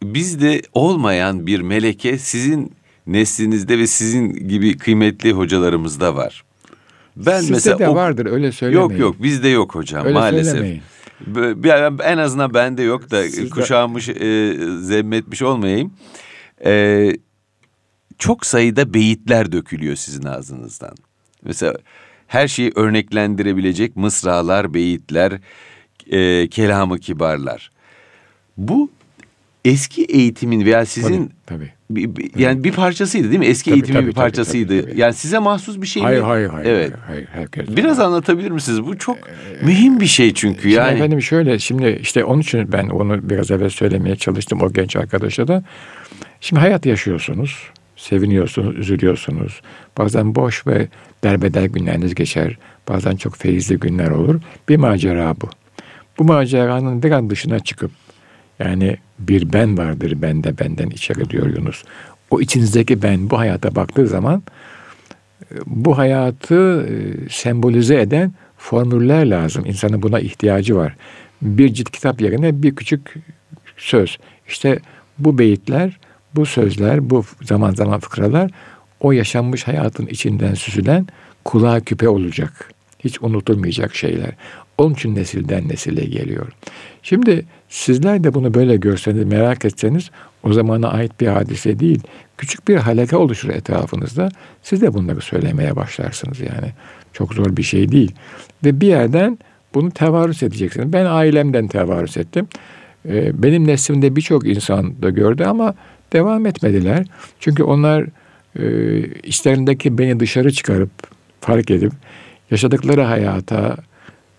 bizde 0.03 0.63
olmayan 0.73 1.47
bir 1.47 1.61
meleke 1.61 2.19
sizin 2.19 2.73
neslinizde 3.07 3.79
ve 3.79 3.87
sizin 3.87 4.49
gibi 4.49 4.77
kıymetli 4.77 5.33
hocalarımızda 5.33 6.17
var. 6.17 6.45
Ben 7.17 7.41
Sizde 7.41 7.53
mesela 7.53 7.79
de 7.79 7.89
o... 7.89 7.95
vardır 7.95 8.27
öyle 8.27 8.53
söylemeyin. 8.53 8.91
Yok 8.91 9.01
yok 9.01 9.23
bizde 9.23 9.49
yok 9.49 9.75
hocam 9.75 10.05
öyle 10.05 10.15
maalesef. 10.15 10.53
Söylemeyin. 10.53 10.83
En 12.05 12.19
azından 12.19 12.55
bende 12.55 12.83
yok 12.83 13.11
da 13.11 13.23
Sizde... 13.23 13.49
kuşağımış, 13.49 14.09
e, 14.09 14.57
zemmetmiş 14.81 15.43
olmayayım. 15.43 15.93
E, 16.65 17.13
çok 18.19 18.47
sayıda 18.47 18.95
beyitler 18.95 19.53
dökülüyor 19.53 19.97
sizin 19.97 20.25
ağzınızdan. 20.25 20.95
Mesela 21.43 21.75
her 22.27 22.49
şeyi 22.49 22.73
örneklendirebilecek 22.75 23.97
mısralar, 23.97 24.75
beyitler, 24.75 25.33
e, 26.11 26.49
kelamı 26.49 26.99
kibarlar. 26.99 27.71
Bu 28.57 28.91
eski 29.65 30.05
eğitimin 30.05 30.65
veya 30.65 30.87
sizin 30.87 31.27
tabii, 31.27 31.35
tabii. 31.47 31.73
Bir, 31.97 32.39
yani 32.41 32.65
bir 32.65 32.73
parçasıydı 32.73 33.29
değil 33.29 33.39
mi? 33.39 33.47
Eski 33.47 33.71
tabii, 33.71 33.79
eğitimin 33.79 33.99
tabii, 33.99 34.09
bir 34.09 34.15
parçasıydı. 34.15 34.81
Tabii, 34.81 34.91
tabii. 34.91 35.01
Yani 35.01 35.15
size 35.15 35.39
mahsus 35.39 35.83
bir 35.83 35.87
şey 35.87 36.03
hayır, 36.03 36.21
mi? 36.21 36.27
Hayır 36.27 36.49
hayır. 36.49 36.67
Evet. 36.67 36.93
Hayır, 37.07 37.27
herkes 37.33 37.77
Biraz 37.77 37.99
var. 37.99 38.05
anlatabilir 38.05 38.51
misiniz? 38.51 38.87
Bu 38.87 38.99
çok 38.99 39.17
ee, 39.17 39.67
mühim 39.67 40.01
bir 40.01 40.07
şey 40.07 40.35
çünkü 40.35 40.61
şimdi 40.61 40.75
yani. 40.75 40.95
Efendim 40.95 41.23
şöyle 41.23 41.59
şimdi 41.59 41.99
işte 42.03 42.25
onun 42.25 42.41
için 42.41 42.73
ben 42.73 42.89
onu 42.89 43.31
biraz 43.31 43.51
evvel 43.51 43.71
söylemeye 43.71 44.17
çalıştım 44.17 44.63
o 44.63 44.73
genç 44.73 44.97
arkadaşa 44.97 45.49
da. 45.49 45.65
Şimdi 46.41 46.61
hayat 46.61 46.87
yaşıyorsunuz. 46.87 47.71
Seviniyorsunuz, 47.97 48.79
üzülüyorsunuz. 48.79 49.61
Bazen 49.99 50.35
boş 50.35 50.67
ve 50.67 50.89
derbeder 51.25 51.65
günleriniz 51.65 52.15
geçer. 52.15 52.59
Bazen 52.89 53.17
çok 53.17 53.37
feyizli 53.37 53.77
günler 53.77 54.11
olur. 54.11 54.41
Bir 54.69 54.77
macera 54.77 55.35
bu. 55.43 55.49
Bu 56.19 56.25
maceranın 56.25 57.03
bir 57.03 57.11
an 57.11 57.31
dışına 57.31 57.61
çıkıp 57.61 57.91
yani 58.59 58.97
bir 59.19 59.53
ben 59.53 59.79
vardır 59.79 60.23
bende 60.23 60.59
benden 60.59 60.91
içeri 60.91 61.31
diyor 61.31 61.47
Yunus. 61.47 61.85
O 62.31 62.41
içinizdeki 62.41 63.03
ben 63.03 63.31
bu 63.31 63.39
hayata 63.39 63.75
baktığı 63.75 64.07
zaman 64.07 64.43
bu 65.67 65.99
hayatı 65.99 66.87
e, 66.89 67.29
sembolize 67.31 68.01
eden 68.01 68.33
formüller 68.59 69.27
lazım. 69.27 69.67
İnsanın 69.67 70.03
buna 70.03 70.21
ihtiyacı 70.21 70.77
var. 70.77 70.97
Bir 71.43 71.75
cilt 71.75 71.91
kitap 71.91 72.21
yerine 72.21 72.63
bir 72.63 72.75
küçük 72.75 73.15
söz. 73.77 74.19
İşte 74.49 74.79
bu 75.19 75.39
beyitler, 75.39 75.99
bu 76.35 76.47
sözler, 76.47 77.11
bu 77.11 77.25
zaman 77.43 77.75
zaman 77.75 78.01
fıkralar 78.01 78.51
o 79.01 79.13
yaşanmış 79.13 79.67
hayatın 79.67 80.07
içinden 80.07 80.55
süzülen 80.55 81.07
kulağa 81.45 81.81
küpe 81.81 82.09
olacak. 82.09 82.71
Hiç 82.99 83.23
unutulmayacak 83.23 83.95
şeyler. 83.95 84.31
Onun 84.79 84.95
için 84.95 85.15
nesilden 85.15 85.69
nesile 85.69 86.05
geliyor. 86.05 86.53
Şimdi 87.03 87.45
sizler 87.75 88.25
de 88.25 88.35
bunu 88.35 88.55
böyle 88.55 88.77
görseniz, 88.77 89.25
merak 89.25 89.65
etseniz 89.65 90.11
o 90.43 90.53
zamana 90.53 90.89
ait 90.89 91.21
bir 91.21 91.27
hadise 91.27 91.79
değil. 91.79 92.01
Küçük 92.39 92.69
bir 92.69 92.77
halaka 92.77 93.19
oluşur 93.19 93.49
etrafınızda. 93.49 94.29
Siz 94.63 94.83
de 94.83 94.95
bunları 94.95 95.21
söylemeye 95.21 95.77
başlarsınız 95.77 96.41
yani. 96.41 96.73
Çok 97.13 97.35
zor 97.35 97.57
bir 97.57 97.63
şey 97.63 97.93
değil. 97.93 98.13
Ve 98.65 98.81
bir 98.81 98.87
yerden 98.87 99.39
bunu 99.75 99.91
tevarüs 99.91 100.43
edeceksiniz. 100.43 100.93
Ben 100.93 101.05
ailemden 101.05 101.69
tevarüs 101.69 102.17
ettim. 102.17 102.49
Ee, 103.09 103.43
benim 103.43 103.67
neslimde 103.67 104.17
birçok 104.17 104.47
insan 104.47 105.03
da 105.03 105.11
gördü 105.11 105.45
ama 105.45 105.75
devam 106.13 106.47
etmediler. 106.47 107.07
Çünkü 107.41 107.63
onlar 107.63 108.07
e, 108.59 108.99
içlerindeki 109.23 109.99
beni 109.99 110.21
dışarı 110.21 110.53
çıkarıp 110.53 110.91
fark 111.41 111.71
edip 111.71 111.93
yaşadıkları 112.51 113.03
hayata 113.03 113.77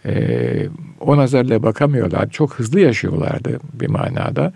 e, 0.06 0.68
o 1.00 1.18
nazarla 1.18 1.64
bakamıyorlar. 1.64 2.30
Çok 2.30 2.54
hızlı 2.54 2.80
yaşıyorlardı 2.80 3.60
bir 3.74 3.88
manada. 3.88 4.54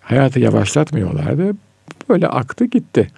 Hayatı 0.00 0.40
yavaşlatmıyorlardı. 0.40 1.56
Böyle 2.08 2.28
aktı 2.28 2.64
gitti. 2.64 3.08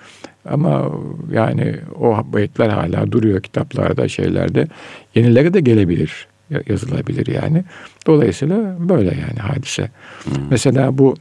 Ama 0.49 0.91
yani 1.33 1.77
o 2.01 2.25
beyitler 2.35 2.69
hala 2.69 3.13
duruyor 3.13 3.43
kitaplarda, 3.43 4.09
şeylerde. 4.09 4.69
Yenileri 5.15 5.55
de 5.55 5.61
gelebilir, 5.61 6.29
yazılabilir 6.69 7.27
yani. 7.27 7.65
Dolayısıyla 8.07 8.77
böyle 8.79 9.09
yani 9.09 9.39
hadise. 9.39 9.91
Hmm. 10.25 10.33
Mesela 10.51 10.99
bu 10.99 11.15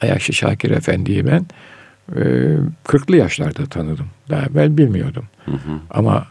Ayakşı 0.00 0.32
Şakir 0.32 0.70
Efendi'yi 0.70 1.26
ben 1.26 1.46
e, 2.16 2.20
40'lı 2.84 3.16
yaşlarda 3.16 3.66
tanıdım. 3.66 4.06
Daha 4.30 4.46
evvel 4.46 4.78
bilmiyordum. 4.78 5.24
Hı 5.44 5.52
Ama 5.90 6.26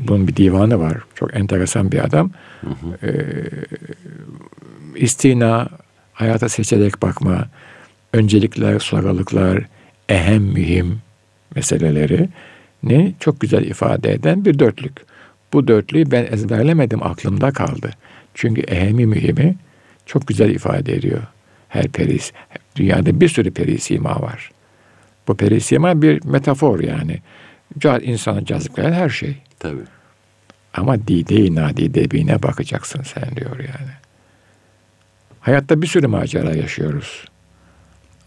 bunun 0.00 0.28
bir 0.28 0.36
divanı 0.36 0.78
var. 0.78 0.96
Çok 1.14 1.36
enteresan 1.36 1.92
bir 1.92 2.04
adam. 2.04 2.30
Hı 2.60 2.66
hı. 2.66 3.06
E, 3.06 3.12
istina, 4.96 5.68
hayata 6.12 6.48
seçerek 6.48 7.02
bakma, 7.02 7.48
öncelikler, 8.12 8.78
sonralıklar, 8.78 9.64
ehem 10.08 10.42
mühim 10.42 11.00
meseleleri 11.54 12.28
ne 12.82 13.12
çok 13.20 13.40
güzel 13.40 13.64
ifade 13.64 14.12
eden 14.12 14.44
bir 14.44 14.58
dörtlük. 14.58 14.92
Bu 15.52 15.68
dörtlüğü 15.68 16.10
ben 16.10 16.26
ezberlemedim 16.30 17.02
aklımda 17.02 17.50
kaldı. 17.50 17.90
Çünkü 18.34 18.60
ehemi 18.60 19.06
mühimi 19.06 19.56
çok 20.06 20.28
güzel 20.28 20.50
ifade 20.50 20.94
ediyor. 20.94 21.22
Her 21.68 21.88
peris, 21.88 22.32
dünyada 22.76 23.20
bir 23.20 23.28
sürü 23.28 23.50
perisima 23.50 24.22
var. 24.22 24.50
Bu 25.28 25.36
perisima 25.36 26.02
bir 26.02 26.24
metafor 26.24 26.80
yani. 26.80 27.18
İnsana 28.02 28.44
cazipleyen 28.44 28.92
her 28.92 29.08
şey. 29.08 29.36
Tabii. 29.62 29.86
Ama 30.74 31.06
dide-i 31.06 31.54
nadide 31.54 32.42
bakacaksın 32.42 33.02
sen 33.02 33.36
diyor 33.36 33.58
yani. 33.58 33.92
Hayatta 35.40 35.82
bir 35.82 35.86
sürü 35.86 36.06
macera 36.06 36.54
yaşıyoruz. 36.54 37.24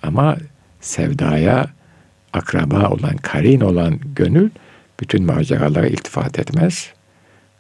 Ama 0.04 0.38
sevdaya 0.82 1.68
akraba 2.34 2.90
olan, 2.90 3.18
karin 3.18 3.62
olan 3.62 4.00
gönül 4.16 4.50
bütün 5.00 5.26
maceralara 5.26 5.88
iltifat 5.88 6.40
etmez. 6.40 6.94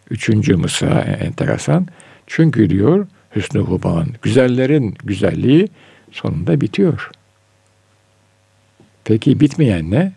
Üçüncü 0.09 0.55
mısra 0.55 1.01
enteresan. 1.01 1.87
Çünkü 2.27 2.69
diyor 2.69 3.07
Hüsnü 3.35 3.59
Huban, 3.59 4.07
güzellerin 4.21 4.97
güzelliği 5.03 5.67
sonunda 6.11 6.61
bitiyor. 6.61 7.11
Peki 9.03 9.39
bitmeyen 9.39 9.91
ne? 9.91 10.13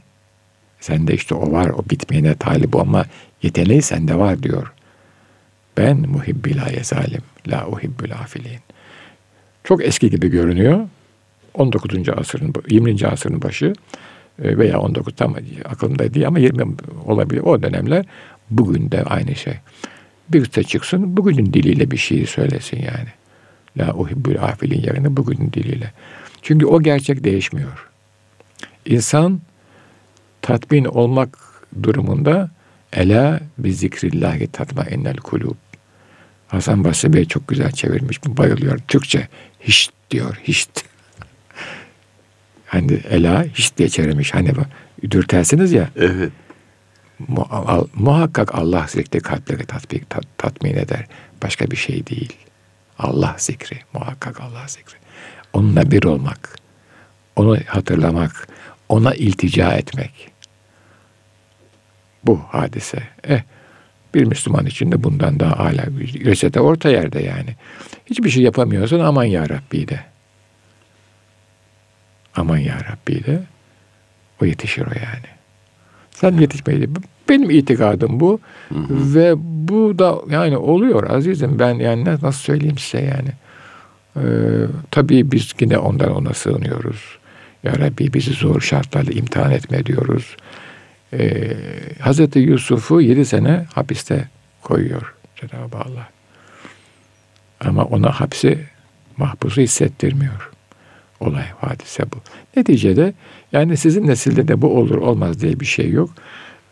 Sende 0.80 1.14
işte 1.14 1.34
o 1.34 1.52
var, 1.52 1.68
o 1.68 1.84
bitmeyene 1.90 2.34
talip 2.34 2.76
olma 2.76 3.04
yeteneği 3.42 3.82
sende 3.82 4.14
var 4.18 4.42
diyor. 4.42 4.72
Ben 5.76 5.96
muhibbi 5.96 6.56
la 6.56 6.68
yezalim, 6.68 7.22
la 7.48 7.66
uhibbül 7.68 8.12
afilin. 8.12 8.60
Çok 9.64 9.84
eski 9.84 10.10
gibi 10.10 10.28
görünüyor. 10.28 10.88
19. 11.54 12.08
asırın, 12.08 12.54
20. 12.70 13.06
asırın 13.06 13.42
başı 13.42 13.72
e, 14.42 14.58
veya 14.58 14.80
19 14.80 15.14
tam 15.14 15.36
aklımda 15.64 16.14
değil 16.14 16.26
ama 16.26 16.38
20 16.38 16.64
olabilir. 17.06 17.40
O 17.40 17.62
dönemler 17.62 18.04
bugün 18.50 18.90
de 18.90 19.02
aynı 19.02 19.34
şey. 19.34 19.54
Birisi 20.28 20.64
çıksın 20.64 21.16
bugünün 21.16 21.52
diliyle 21.52 21.90
bir 21.90 21.96
şey 21.96 22.26
söylesin 22.26 22.76
yani. 22.76 23.08
La 23.76 23.94
uhibbül 23.94 24.42
afilin 24.42 24.80
yerine 24.80 25.16
bugünün 25.16 25.52
diliyle. 25.52 25.92
Çünkü 26.42 26.66
o 26.66 26.82
gerçek 26.82 27.24
değişmiyor. 27.24 27.88
İnsan 28.86 29.40
tatmin 30.42 30.84
olmak 30.84 31.38
durumunda 31.82 32.50
ela 32.92 33.40
bi 33.58 33.74
zikrillahi 33.74 34.46
tatma 34.46 34.82
ennel 34.82 35.16
kulub. 35.16 35.56
Hasan 36.48 36.84
Basri 36.84 37.12
Bey 37.12 37.24
çok 37.24 37.48
güzel 37.48 37.72
çevirmiş. 37.72 38.24
Bayılıyor. 38.26 38.78
Türkçe 38.88 39.28
hiç 39.60 39.90
diyor. 40.10 40.40
Hiç. 40.44 40.68
hani 42.66 42.92
ela 43.10 43.44
hiç 43.44 43.76
diye 43.76 43.88
çevirmiş. 43.88 44.34
Hani 44.34 44.52
dürtersiniz 45.10 45.72
ya. 45.72 45.90
Evet. 45.96 46.32
Muhakkak 47.94 48.54
Allah 48.54 48.86
zikri 48.88 49.20
kalpleri 49.20 49.66
tatbik, 49.66 50.10
tat, 50.10 50.24
tatmin 50.38 50.74
eder. 50.74 51.06
Başka 51.42 51.70
bir 51.70 51.76
şey 51.76 52.06
değil. 52.06 52.32
Allah 52.98 53.34
zikri. 53.38 53.78
Muhakkak 53.92 54.40
Allah 54.40 54.68
zikri. 54.68 54.96
Onunla 55.52 55.90
bir 55.90 56.04
olmak. 56.04 56.56
Onu 57.36 57.58
hatırlamak. 57.66 58.48
Ona 58.88 59.14
iltica 59.14 59.72
etmek. 59.72 60.30
Bu 62.28 62.40
hadise. 62.48 62.98
Eh, 63.28 63.40
bir 64.14 64.24
Müslüman 64.24 64.66
için 64.66 64.92
de 64.92 65.02
bundan 65.02 65.40
daha 65.40 65.52
âlâ 65.52 65.84
reçete 66.24 66.60
orta 66.60 66.88
yerde 66.88 67.22
yani. 67.22 67.56
Hiçbir 68.06 68.30
şey 68.30 68.42
yapamıyorsan 68.42 69.00
aman 69.00 69.24
ya 69.24 69.48
Rabbi 69.48 69.88
de. 69.88 70.00
Aman 72.36 72.58
ya 72.58 72.74
Rabbi 72.74 73.24
de. 73.24 73.40
O 74.42 74.44
yetişir 74.44 74.82
o 74.82 74.90
yani. 74.90 75.26
Sen 76.10 76.32
yetişmeyi 76.38 76.88
benim 77.28 77.50
itikadım 77.50 78.20
bu. 78.20 78.40
Hı 78.68 78.74
hı. 78.74 79.14
Ve 79.14 79.34
bu 79.68 79.98
da 79.98 80.18
yani 80.30 80.56
oluyor 80.56 81.10
azizim. 81.10 81.58
Ben 81.58 81.74
yani 81.74 82.04
nasıl 82.04 82.40
söyleyeyim 82.40 82.78
size 82.78 83.04
yani. 83.04 83.32
Ee, 84.16 84.20
tabii 84.90 85.32
biz 85.32 85.54
yine 85.60 85.78
ondan 85.78 86.16
ona 86.16 86.34
sığınıyoruz. 86.34 87.18
Ya 87.62 87.78
Rabbi 87.78 88.12
bizi 88.12 88.32
zor 88.32 88.60
şartlarla 88.60 89.12
imtihan 89.12 89.50
etme 89.50 89.86
diyoruz. 89.86 90.36
Ee, 91.12 91.56
Hazreti 92.00 92.38
Yusuf'u 92.38 93.00
yedi 93.00 93.24
sene 93.24 93.66
hapiste 93.74 94.28
koyuyor 94.62 95.14
Cenab-ı 95.36 95.76
Allah. 95.76 96.08
Ama 97.60 97.84
ona 97.84 98.20
hapsi 98.20 98.58
mahpusu 99.16 99.60
hissettirmiyor. 99.60 100.50
Olay, 101.20 101.46
hadise 101.60 102.02
bu. 102.02 102.16
Neticede 102.56 103.14
yani 103.52 103.76
sizin 103.76 104.06
nesilde 104.06 104.48
de 104.48 104.62
bu 104.62 104.78
olur 104.78 104.94
olmaz 104.94 105.40
diye 105.40 105.60
bir 105.60 105.66
şey 105.66 105.90
yok. 105.90 106.10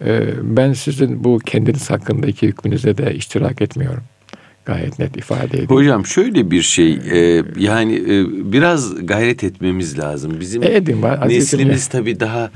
Ee, 0.04 0.22
ben 0.42 0.72
sizin 0.72 1.24
bu 1.24 1.38
kendiniz 1.38 1.90
hakkındaki 1.90 2.46
hükmünüze 2.46 2.98
de 2.98 3.14
iştirak 3.14 3.62
etmiyorum. 3.62 4.02
Gayet 4.64 4.98
net 4.98 5.16
ifade 5.16 5.44
ediyorum. 5.44 5.76
Hocam 5.76 6.06
şöyle 6.06 6.50
bir 6.50 6.62
şey 6.62 6.92
e, 6.92 7.42
yani 7.56 7.94
e, 7.94 8.26
biraz 8.52 9.06
gayret 9.06 9.44
etmemiz 9.44 9.98
lazım. 9.98 10.40
Bizim 10.40 10.62
e, 10.62 10.66
edin, 10.66 11.02
neslimiz 11.28 11.86
tabii 11.86 12.20
daha 12.20 12.50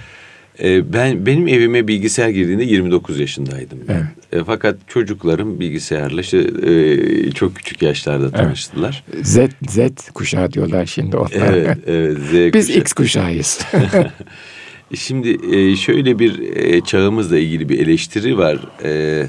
e, 0.63 0.93
ben 0.93 1.27
benim 1.27 1.49
evime 1.49 1.89
bilgisayar 1.89 2.29
girdiğinde 2.29 2.65
29 2.65 3.21
yaşındaydım 3.21 3.79
ben. 3.89 3.95
Evet. 3.95 4.43
E, 4.43 4.45
fakat 4.45 4.77
çocuklarım 4.89 5.61
bilgisayarla 5.61 6.21
işte, 6.21 6.39
e, 6.39 7.31
çok 7.31 7.57
küçük 7.57 7.83
yaşlarda 7.83 8.31
tanıştılar. 8.31 9.05
Evet. 9.15 9.27
Z 9.27 9.39
Z 9.69 10.11
kuşağı 10.15 10.53
diyorlar 10.53 10.87
şimdi 10.87 11.17
onlar. 11.17 11.31
Evet, 11.33 11.79
evet 11.87 12.19
Z 12.19 12.55
Biz 12.55 12.67
kuşağı. 12.67 12.81
X 12.81 12.93
kuşağıyız. 12.93 13.61
Şimdi 14.95 15.57
e, 15.57 15.77
şöyle 15.77 16.19
bir 16.19 16.57
e, 16.57 16.81
çağımızla 16.81 17.39
ilgili 17.39 17.69
bir 17.69 17.79
eleştiri 17.79 18.39
var. 18.39 18.59
E, 18.85 19.27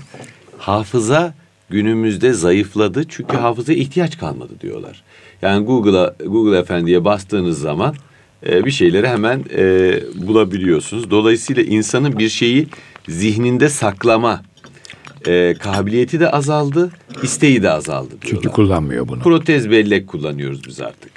hafıza 0.58 1.34
günümüzde 1.70 2.34
zayıfladı 2.34 3.04
çünkü 3.10 3.38
hafızaya 3.38 3.80
ihtiyaç 3.80 4.17
kalmadı 4.17 4.54
diyorlar. 4.62 5.04
Yani 5.41 5.65
Google'a 5.65 6.15
Google 6.26 6.58
Efendi'ye 6.58 7.06
bastığınız 7.06 7.60
zaman 7.60 7.96
bir 8.45 8.71
şeyleri 8.71 9.08
hemen 9.08 9.43
bulabiliyorsunuz. 10.27 11.12
Dolayısıyla 11.12 11.63
insanın 11.63 12.19
bir 12.19 12.30
şeyi 12.30 12.67
zihninde 13.10 13.69
saklama 13.69 14.41
kabiliyeti 15.60 16.19
de 16.19 16.30
azaldı, 16.30 16.91
isteği 17.23 17.63
de 17.63 17.69
azaldı 17.69 18.10
diyorlar. 18.10 18.30
Çünkü 18.30 18.49
kullanmıyor 18.49 19.08
bunu. 19.08 19.21
Protez 19.21 19.69
bellek 19.69 20.08
kullanıyoruz 20.08 20.62
biz 20.67 20.82
artık. 20.82 21.12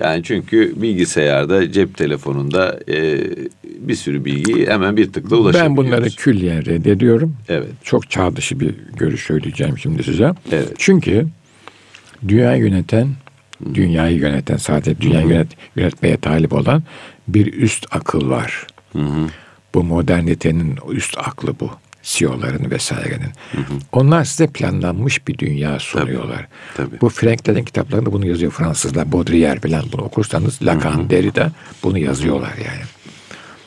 Yani 0.00 0.22
çünkü 0.22 0.82
bilgisayarda, 0.82 1.72
cep 1.72 1.96
telefonunda 1.96 2.80
e, 2.88 3.20
bir 3.78 3.94
sürü 3.94 4.24
bilgiyi 4.24 4.66
hemen 4.66 4.96
bir 4.96 5.12
tıkla 5.12 5.36
ulaşabiliyoruz. 5.36 5.76
Ben 5.76 5.76
bunları 5.76 6.10
külliyen 6.10 6.64
reddediyorum. 6.64 7.36
Evet. 7.48 7.68
Çok 7.82 8.10
çağ 8.10 8.36
dışı 8.36 8.60
bir 8.60 8.74
görüş 8.96 9.26
söyleyeceğim 9.26 9.78
şimdi 9.78 10.02
size. 10.02 10.32
Evet. 10.52 10.72
Çünkü 10.78 11.26
dünyayı 12.28 12.62
yöneten, 12.62 13.08
dünyayı 13.74 14.18
yöneten, 14.18 14.56
sadece 14.56 15.00
dünyayı 15.00 15.28
yönet, 15.28 15.48
yönetmeye 15.76 16.16
talip 16.16 16.52
olan 16.52 16.82
bir 17.28 17.52
üst 17.52 17.86
akıl 17.90 18.30
var. 18.30 18.66
Hı 18.92 18.98
hı. 18.98 19.28
Bu 19.74 19.84
modernitenin 19.84 20.78
üst 20.90 21.18
aklı 21.18 21.60
bu. 21.60 21.70
CEO'ların 22.02 22.70
vesairenin. 22.70 23.32
Hı 23.52 23.58
hı. 23.58 23.74
Onlar 23.92 24.24
size 24.24 24.46
planlanmış 24.46 25.28
bir 25.28 25.38
dünya 25.38 25.78
sunuyorlar. 25.78 26.48
Tabii, 26.76 26.88
tabii. 26.90 27.00
Bu 27.00 27.08
Franklin'in 27.08 27.64
kitaplarında 27.64 28.12
bunu 28.12 28.26
yazıyor 28.26 28.52
Fransızlar. 28.52 29.12
Baudrillard 29.12 29.62
falan 29.62 29.84
bunu 29.92 30.02
okursanız 30.02 30.62
Lacan, 30.62 31.10
Derrida 31.10 31.52
bunu 31.82 31.98
yazıyorlar 31.98 32.52
yani. 32.56 32.82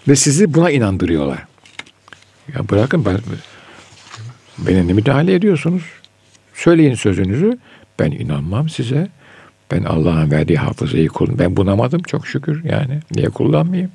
Ve 0.07 0.15
sizi 0.15 0.53
buna 0.53 0.71
inandırıyorlar. 0.71 1.45
Ya 2.55 2.69
bırakın 2.69 3.05
ben, 3.05 3.19
beni 4.57 4.87
ne 4.87 4.93
müdahale 4.93 5.33
ediyorsunuz? 5.33 5.83
Söyleyin 6.53 6.95
sözünüzü. 6.95 7.57
Ben 7.99 8.11
inanmam 8.11 8.69
size. 8.69 9.09
Ben 9.71 9.83
Allah'ın 9.83 10.31
verdiği 10.31 10.57
hafızayı 10.57 11.07
kullan. 11.07 11.39
Ben 11.39 11.57
bunamadım 11.57 12.01
çok 12.01 12.27
şükür 12.27 12.63
yani. 12.63 12.99
Niye 13.15 13.29
kullanmayayım? 13.29 13.91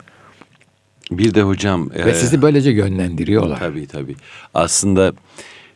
Bir 1.10 1.34
de 1.34 1.42
hocam... 1.42 1.90
Ve 1.90 2.10
e, 2.10 2.14
sizi 2.14 2.42
böylece 2.42 2.70
yönlendiriyorlar. 2.70 3.58
Tabii 3.58 3.86
tabii. 3.86 4.16
Aslında 4.54 5.12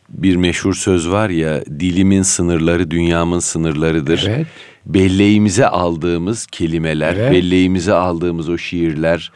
bir 0.09 0.35
meşhur 0.35 0.73
söz 0.73 1.09
var 1.09 1.29
ya 1.29 1.65
dilimin 1.65 2.21
sınırları 2.21 2.91
dünyamın 2.91 3.39
sınırlarıdır. 3.39 4.25
Evet. 4.27 4.47
Belleğimize 4.85 5.67
aldığımız 5.67 6.45
kelimeler, 6.45 7.15
evet. 7.15 7.31
belleğimize 7.31 7.93
aldığımız 7.93 8.49
o 8.49 8.57
şiirler, 8.57 9.31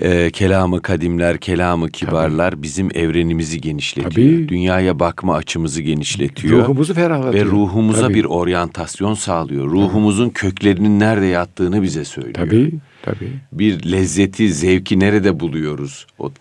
e, 0.00 0.30
kelamı 0.30 0.82
kadimler, 0.82 1.38
kelamı 1.38 1.90
kibarlar 1.90 2.50
Tabii. 2.50 2.62
bizim 2.62 2.88
evrenimizi 2.94 3.60
genişletiyor. 3.60 4.10
Tabii. 4.10 4.48
Dünyaya 4.48 4.98
bakma 4.98 5.34
açımızı 5.36 5.82
genişletiyor. 5.82 6.58
Ruhumuzu 6.58 6.94
ferahlatıyor. 6.94 7.46
Ve 7.46 7.50
ruhumuza 7.50 8.02
Tabii. 8.02 8.14
bir 8.14 8.24
oryantasyon 8.24 9.14
sağlıyor. 9.14 9.66
Ruhumuzun 9.66 10.28
köklerinin 10.30 11.00
nerede 11.00 11.26
yattığını 11.26 11.82
bize 11.82 12.04
söylüyor. 12.04 12.34
Tabii, 12.34 12.72
tabii. 13.02 13.32
Bir 13.52 13.92
lezzeti, 13.92 14.52
zevki 14.52 15.00
nerede 15.00 15.40
buluyoruz? 15.40 16.06
O 16.18 16.32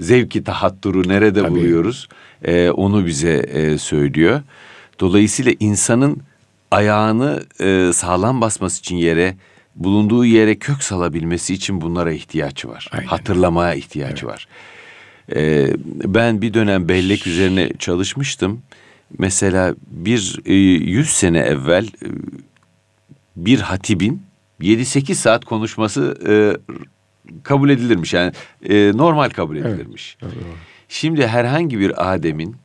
zevki 0.00 0.44
tahatturu 0.44 1.08
nerede 1.08 1.42
tabii. 1.42 1.50
buluyoruz? 1.50 2.08
E, 2.44 2.70
onu 2.70 3.06
bize 3.06 3.32
e, 3.32 3.78
söylüyor. 3.78 4.40
Dolayısıyla 5.00 5.52
insanın 5.60 6.22
ayağını 6.70 7.42
e, 7.60 7.90
sağlam 7.92 8.40
basması 8.40 8.80
için 8.80 8.96
yere 8.96 9.34
bulunduğu 9.74 10.24
yere 10.24 10.54
kök 10.54 10.82
salabilmesi 10.82 11.54
için 11.54 11.80
bunlara 11.80 12.12
ihtiyaç 12.12 12.66
var. 12.66 12.88
Aynen. 12.92 13.06
Hatırlamaya 13.06 13.74
ihtiyaç 13.74 14.22
evet. 14.22 14.24
var. 14.24 14.48
Ee, 15.34 15.74
ben 16.04 16.42
bir 16.42 16.54
dönem 16.54 16.88
bellek 16.88 17.26
üzerine 17.26 17.70
çalışmıştım. 17.78 18.62
Mesela 19.18 19.74
bir 19.86 20.40
e, 20.44 20.54
yüz 20.90 21.08
sene 21.10 21.38
evvel 21.38 21.86
e, 21.86 22.08
bir 23.36 23.60
hatibin 23.60 24.22
7-8 24.60 25.14
saat 25.14 25.44
konuşması 25.44 26.18
e, 26.28 26.34
kabul 27.42 27.70
edilirmiş. 27.70 28.14
Yani 28.14 28.32
e, 28.68 28.92
normal 28.94 29.30
kabul 29.30 29.56
edilirmiş. 29.56 30.16
Evet. 30.22 30.34
Şimdi 30.88 31.26
herhangi 31.26 31.78
bir 31.78 32.12
Adem'in 32.12 32.56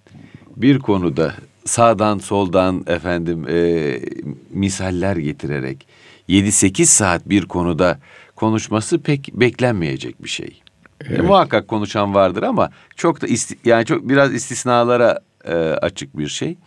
bir 0.55 0.79
konuda 0.79 1.35
sağdan 1.65 2.17
soldan 2.17 2.83
efendim 2.87 3.45
e, 3.49 3.99
misaller 4.53 5.15
getirerek 5.15 5.87
7-8 6.29 6.85
saat 6.85 7.29
bir 7.29 7.45
konuda 7.45 7.99
konuşması 8.35 9.01
pek 9.01 9.29
beklenmeyecek 9.33 10.23
bir 10.23 10.29
şey. 10.29 10.61
E, 11.01 11.05
evet. 11.07 11.19
E, 11.19 11.21
muhakkak 11.21 11.67
konuşan 11.67 12.13
vardır 12.13 12.43
ama 12.43 12.69
çok 12.95 13.21
da 13.21 13.27
isti, 13.27 13.57
yani 13.65 13.85
çok 13.85 14.09
biraz 14.09 14.33
istisnalara 14.33 15.19
e, 15.45 15.53
açık 15.55 16.17
bir 16.17 16.27
şey. 16.27 16.57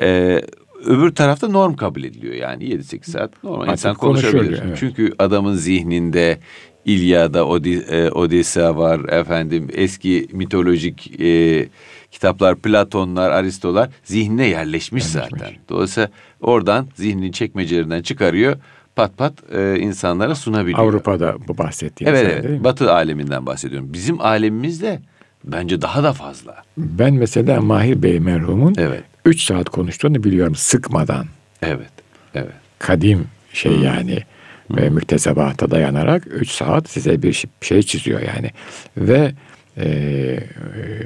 E, 0.00 0.40
öbür 0.84 1.14
tarafta 1.14 1.48
norm 1.48 1.76
kabul 1.76 2.04
ediliyor 2.04 2.34
yani 2.34 2.64
7-8 2.64 3.10
saat 3.10 3.44
normal 3.44 3.62
Artık 3.62 3.72
insan 3.72 3.94
konuşabilir. 3.94 4.62
Evet. 4.66 4.76
Çünkü 4.80 5.12
adamın 5.18 5.54
zihninde 5.54 6.38
İlyada, 6.84 7.46
Odi, 7.46 7.70
e, 7.70 8.10
Odessa 8.10 8.76
var 8.76 9.00
efendim 9.08 9.68
eski 9.72 10.28
mitolojik 10.32 11.20
e, 11.20 11.68
kitaplar 12.12 12.56
Platonlar, 12.56 13.30
Aristolar 13.30 13.90
zihnine 14.04 14.46
yerleşmiş, 14.46 15.04
yerleşmiş 15.04 15.04
zaten. 15.04 15.54
Dolayısıyla 15.68 16.10
oradan 16.40 16.88
zihninin 16.94 17.32
çekmecelerinden 17.32 18.02
çıkarıyor 18.02 18.56
pat 18.96 19.18
pat 19.18 19.32
e, 19.52 19.78
insanlara 19.78 20.34
sunabiliyor. 20.34 20.78
Avrupa'da 20.78 21.36
bu 21.48 21.58
bahsettiğiniz 21.58 22.20
evet, 22.20 22.32
evet. 22.32 22.44
Değil 22.44 22.58
mi? 22.58 22.64
Batı 22.64 22.92
aleminden 22.92 23.46
bahsediyorum. 23.46 23.92
Bizim 23.92 24.20
alemimizde 24.20 25.00
bence 25.44 25.82
daha 25.82 26.02
da 26.02 26.12
fazla. 26.12 26.56
Ben 26.76 27.14
mesela 27.14 27.60
Mahir 27.60 28.02
Bey 28.02 28.20
merhumun 28.20 28.74
evet. 28.78 29.04
üç 29.24 29.44
saat 29.44 29.68
konuştuğunu 29.68 30.24
biliyorum 30.24 30.54
sıkmadan. 30.54 31.26
Evet, 31.62 31.92
evet. 32.34 32.52
Kadim 32.78 33.26
şey 33.52 33.76
hmm. 33.76 33.82
yani 33.82 34.18
hmm. 34.66 34.76
ve 34.76 34.90
müktesebata 34.90 35.70
dayanarak 35.70 36.26
üç 36.26 36.50
saat 36.50 36.90
size 36.90 37.22
bir 37.22 37.44
şey 37.60 37.82
çiziyor 37.82 38.20
yani. 38.20 38.50
Ve 38.96 39.32
e, 39.78 40.38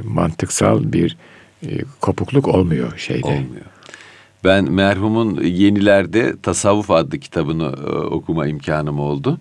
mantıksal 0.05 0.93
bir 0.93 1.17
e, 1.67 1.69
kopukluk 2.01 2.49
olmuyor 2.49 2.99
şeyde. 2.99 3.27
Olmuyor. 3.27 3.65
Ben 4.45 4.73
merhumun 4.73 5.43
yenilerde 5.43 6.35
Tasavvuf 6.43 6.91
adlı 6.91 7.19
kitabını 7.19 7.75
e, 7.87 7.91
okuma 7.91 8.47
imkanım 8.47 9.01
oldu. 9.01 9.39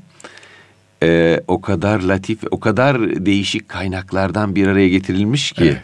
E, 1.04 1.42
o 1.48 1.62
kadar 1.62 2.02
latif, 2.02 2.40
o 2.52 2.60
kadar 2.60 3.26
değişik 3.26 3.70
kaynaklardan 3.70 4.56
bir 4.56 4.68
araya 4.68 4.90
getirilmiş 4.90 5.52
ki. 5.52 5.64
Evet. 5.64 5.82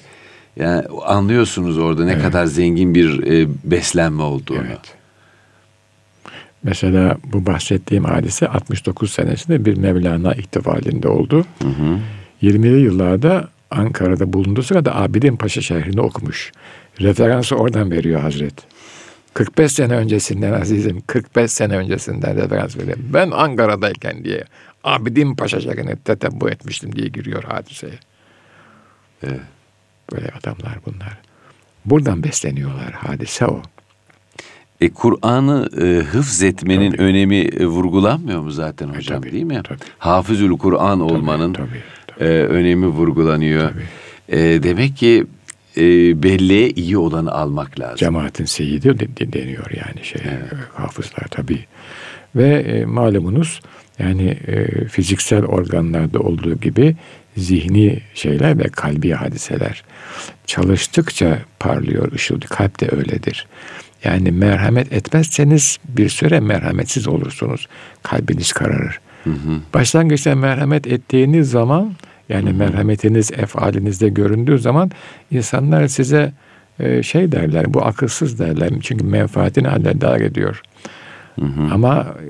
Yani 0.56 0.84
anlıyorsunuz 1.06 1.78
orada 1.78 2.06
ne 2.06 2.12
evet. 2.12 2.24
kadar 2.24 2.46
zengin 2.46 2.96
bir 2.96 3.24
e, 3.24 3.48
beslenme 3.64 4.24
olduğunu. 4.24 4.64
Evet. 4.68 4.96
Mesela 6.64 7.18
bu 7.34 7.46
bahsettiğim 7.46 8.04
hadise 8.04 8.48
69 8.48 9.12
senesinde 9.12 9.66
bir 9.66 9.78
Mevlana 9.78 10.34
ihtifalinde 10.34 11.08
oldu. 11.08 11.46
Hı 11.62 11.68
hı. 11.68 12.00
20'li 12.44 12.80
yıllarda 12.80 13.50
Ankara'da 13.72 14.34
bulunduğu 14.34 14.64
sırada 14.64 14.96
Abidin 14.96 15.36
Paşa 15.36 15.62
şehrini 15.62 16.02
okumuş. 16.02 16.52
Referansı 17.02 17.56
oradan 17.56 17.92
veriyor 17.92 18.22
Hazret. 18.22 18.54
45 19.34 19.72
sene 19.72 19.96
öncesinden 19.96 20.54
azizim, 20.54 21.02
45 21.08 21.52
sene 21.52 21.78
öncesinden 21.78 22.36
referans 22.38 22.78
veriyor. 22.78 22.98
Ben 23.14 23.32
Ankara'dayken 23.32 24.24
diye 24.24 24.44
Abidin 24.84 25.36
Paşa 25.36 25.62
şehrine 25.62 25.96
tetebbu 25.96 26.50
etmiştim 26.50 26.96
diye 26.96 27.08
giriyor 27.08 27.44
hadiseye. 27.44 28.00
Evet. 29.24 29.40
Böyle 30.12 30.30
adamlar 30.30 30.80
bunlar. 30.86 31.18
Buradan 31.86 32.24
besleniyorlar. 32.24 32.92
Hadise 32.92 33.46
o. 33.46 33.62
E, 34.82 34.90
Kur'an'ı 34.90 35.70
e, 35.82 36.04
hıfz 36.04 36.44
etmenin 36.44 36.92
tabii. 36.92 37.02
önemi 37.02 37.38
e, 37.38 37.66
vurgulanmıyor 37.66 38.42
mu 38.42 38.52
zaten 38.52 38.88
hocam 38.88 39.18
e, 39.18 39.22
tabii, 39.22 39.32
değil 39.32 39.44
mi? 39.44 39.62
Tabii. 39.64 39.80
Hafızül 39.98 40.58
Kur'an 40.58 41.00
olmanın 41.00 41.54
tabii, 41.54 41.70
tabii. 41.70 41.84
E, 42.22 42.26
önemi 42.26 42.88
vurgulanıyor. 42.88 43.70
Tabii. 43.72 44.40
E, 44.40 44.64
demek 44.64 44.98
ki 44.98 45.26
e, 45.78 45.84
belleğe 46.24 46.70
iyi 46.70 46.98
olanı 46.98 47.32
almak 47.32 47.80
lazım. 47.80 47.96
Cemaatin 47.98 48.46
seyidi 48.46 49.00
deniyor 49.34 49.72
yani 49.72 50.06
şey 50.06 50.22
evet. 50.26 50.62
hafızlar 50.74 51.28
tabii. 51.32 51.66
Ve 52.36 52.50
e, 52.50 52.86
malumunuz 52.86 53.62
yani 54.00 54.38
e, 54.48 54.86
fiziksel 54.88 55.46
organlarda 55.46 56.20
olduğu 56.20 56.56
gibi 56.56 56.96
zihni 57.38 58.00
şeyler 58.14 58.60
ve 58.60 58.64
kalbi 58.64 59.12
hadiseler 59.12 59.84
çalıştıkça 60.46 61.40
parlıyor, 61.60 62.12
ışıldıyor. 62.12 62.50
Kalp 62.50 62.80
de 62.80 62.90
öyledir. 62.96 63.48
Yani 64.04 64.32
merhamet 64.32 64.94
etmezseniz 64.94 65.78
bir 65.90 66.10
süre 66.10 66.40
merhametsiz 66.40 67.08
olursunuz. 67.08 67.68
Kalbiniz 68.04 68.54
kararır. 68.54 69.00
Hı 69.24 69.30
hı. 69.30 69.60
Başlangıçta 69.74 70.36
merhamet 70.36 70.88
ettiğiniz 70.88 71.50
zaman 71.50 71.94
yani 72.32 72.54
merhametiniz 72.54 73.32
efalinizde 73.32 74.10
göründüğü 74.10 74.60
zaman 74.60 74.92
insanlar 75.32 75.88
size 75.88 76.34
e, 76.80 77.04
şey 77.04 77.32
derler 77.32 77.74
bu 77.74 77.86
akılsız 77.86 78.40
derler. 78.40 78.70
Çünkü 78.82 79.06
menfaatini 79.06 79.70
alledar 79.70 80.22
ediyor. 80.22 80.62
Hı 81.40 81.46
hı. 81.46 81.74
Ama 81.74 82.16
e, 82.20 82.30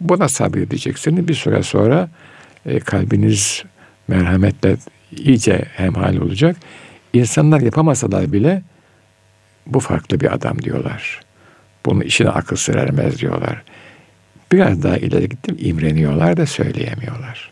buna 0.00 0.28
sabredeceksiniz. 0.28 1.28
Bir 1.28 1.34
süre 1.34 1.62
sonra 1.62 2.08
e, 2.66 2.80
kalbiniz 2.80 3.64
merhametle 4.08 4.76
iyice 5.16 5.64
hemhal 5.76 6.16
olacak. 6.16 6.56
İnsanlar 7.12 7.60
yapamasalar 7.60 8.32
bile 8.32 8.62
bu 9.66 9.80
farklı 9.80 10.20
bir 10.20 10.34
adam 10.34 10.62
diyorlar. 10.62 11.20
Bunun 11.86 12.00
işine 12.00 12.28
akıl 12.28 12.56
sır 12.56 12.74
ermez 12.74 13.18
diyorlar. 13.18 13.62
Biraz 14.52 14.82
daha 14.82 14.96
ileri 14.96 15.28
gittim 15.28 15.56
imreniyorlar 15.58 16.36
da 16.36 16.46
söyleyemiyorlar. 16.46 17.50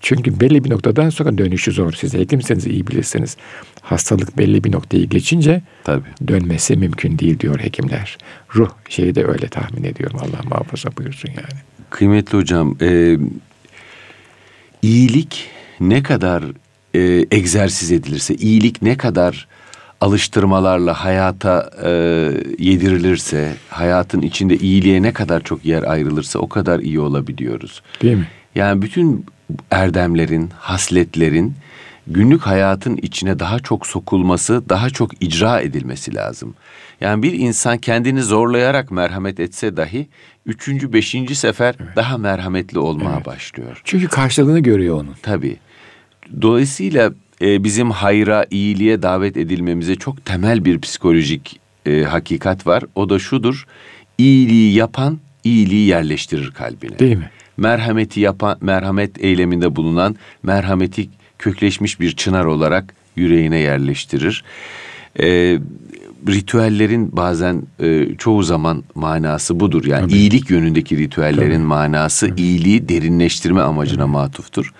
Çünkü 0.00 0.40
belli 0.40 0.64
bir 0.64 0.70
noktadan 0.70 1.10
sonra 1.10 1.38
dönüşü 1.38 1.72
zor. 1.72 1.92
Siz 1.92 2.14
hekimseniz 2.14 2.66
iyi 2.66 2.86
bilirsiniz. 2.86 3.36
Hastalık 3.82 4.38
belli 4.38 4.64
bir 4.64 4.72
noktayı 4.72 5.08
geçince 5.08 5.62
Tabii. 5.84 6.08
dönmesi 6.28 6.76
mümkün 6.76 7.18
değil 7.18 7.38
diyor 7.38 7.60
hekimler. 7.60 8.18
Ruh 8.54 8.70
şeyi 8.88 9.14
de 9.14 9.24
öyle 9.24 9.48
tahmin 9.48 9.84
ediyorum. 9.84 10.18
Allah 10.22 10.40
muhafaza 10.44 10.90
buyursun 10.98 11.28
yani. 11.28 11.60
Kıymetli 11.90 12.38
hocam, 12.38 12.76
e, 12.80 13.18
iyilik 14.82 15.48
ne 15.80 16.02
kadar 16.02 16.44
e, 16.94 17.26
egzersiz 17.30 17.92
edilirse, 17.92 18.34
iyilik 18.34 18.82
ne 18.82 18.96
kadar 18.96 19.48
alıştırmalarla 20.00 21.04
hayata 21.04 21.70
e, 21.84 21.90
yedirilirse, 22.58 23.54
hayatın 23.68 24.22
içinde 24.22 24.56
iyiliğe 24.56 25.02
ne 25.02 25.12
kadar 25.12 25.40
çok 25.40 25.64
yer 25.64 25.82
ayrılırsa 25.82 26.38
o 26.38 26.48
kadar 26.48 26.80
iyi 26.80 27.00
olabiliyoruz. 27.00 27.82
Değil 28.02 28.16
mi? 28.16 28.28
Yani 28.54 28.82
bütün 28.82 29.26
erdemlerin, 29.70 30.50
hasletlerin 30.58 31.54
günlük 32.06 32.42
hayatın 32.42 32.96
içine 32.96 33.38
daha 33.38 33.58
çok 33.58 33.86
sokulması, 33.86 34.68
daha 34.68 34.90
çok 34.90 35.22
icra 35.22 35.60
edilmesi 35.60 36.14
lazım. 36.14 36.54
Yani 37.00 37.22
bir 37.22 37.32
insan 37.32 37.78
kendini 37.78 38.22
zorlayarak 38.22 38.90
merhamet 38.90 39.40
etse 39.40 39.76
dahi 39.76 40.08
üçüncü, 40.46 40.92
beşinci 40.92 41.34
sefer 41.34 41.74
evet. 41.80 41.96
daha 41.96 42.18
merhametli 42.18 42.78
olmaya 42.78 43.16
evet. 43.16 43.26
başlıyor. 43.26 43.80
Çünkü 43.84 44.08
karşılığını 44.08 44.60
görüyor 44.60 44.96
onun. 44.96 45.14
Tabii. 45.22 45.56
Dolayısıyla 46.42 47.12
e, 47.42 47.64
bizim 47.64 47.90
hayra, 47.90 48.46
iyiliğe 48.50 49.02
davet 49.02 49.36
edilmemize 49.36 49.96
çok 49.96 50.24
temel 50.24 50.64
bir 50.64 50.80
psikolojik 50.80 51.60
e, 51.86 52.02
hakikat 52.02 52.66
var. 52.66 52.84
O 52.94 53.08
da 53.08 53.18
şudur. 53.18 53.66
iyiliği 54.18 54.74
yapan 54.74 55.18
iyiliği 55.44 55.86
yerleştirir 55.86 56.50
kalbine. 56.50 56.98
Değil 56.98 57.16
mi? 57.16 57.30
Merhameti 57.56 58.20
yapan, 58.20 58.58
merhamet 58.60 59.24
eyleminde 59.24 59.76
bulunan 59.76 60.16
merhameti 60.42 61.08
kökleşmiş 61.38 62.00
bir 62.00 62.12
çınar 62.12 62.44
olarak 62.44 62.94
yüreğine 63.16 63.58
yerleştirir. 63.58 64.44
Ee, 65.20 65.58
ritüellerin 66.28 67.16
bazen 67.16 67.62
e, 67.80 68.06
çoğu 68.18 68.42
zaman 68.42 68.84
manası 68.94 69.60
budur. 69.60 69.84
Yani 69.84 70.02
Tabii. 70.02 70.12
iyilik 70.12 70.50
yönündeki 70.50 70.98
ritüellerin 70.98 71.54
Tabii. 71.54 71.64
manası 71.64 72.34
iyiliği 72.36 72.88
derinleştirme 72.88 73.60
amacına 73.60 74.06
matuftur. 74.06 74.72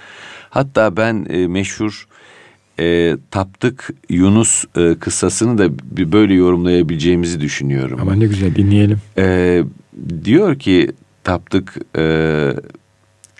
Hatta 0.50 0.96
ben 0.96 1.26
e, 1.30 1.46
meşhur 1.46 2.06
e, 2.78 3.16
taptık 3.30 3.90
Yunus 4.08 4.64
e, 4.76 4.94
kıssasını 4.94 5.58
da 5.58 5.68
böyle 6.12 6.34
yorumlayabileceğimizi 6.34 7.40
düşünüyorum. 7.40 7.98
Ama 8.02 8.14
ne 8.14 8.26
güzel 8.26 8.54
dinleyelim. 8.54 8.98
Ee, 9.18 9.62
diyor 10.24 10.58
ki 10.58 10.90
taptık 11.24 11.76
e, 11.98 12.02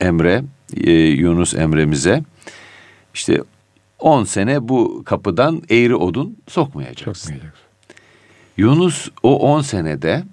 Emre, 0.00 0.42
e, 0.76 0.92
Yunus 0.92 1.54
Emre'mize 1.54 2.22
işte 3.14 3.42
10 3.98 4.24
sene 4.24 4.68
bu 4.68 5.02
kapıdan 5.06 5.62
eğri 5.70 5.96
odun 5.96 6.36
sokmayacaksın. 6.48 7.28
Sokmayacaksın. 7.28 7.64
Yunus 8.56 9.08
o 9.22 9.38
10 9.38 9.60
senede 9.62 10.24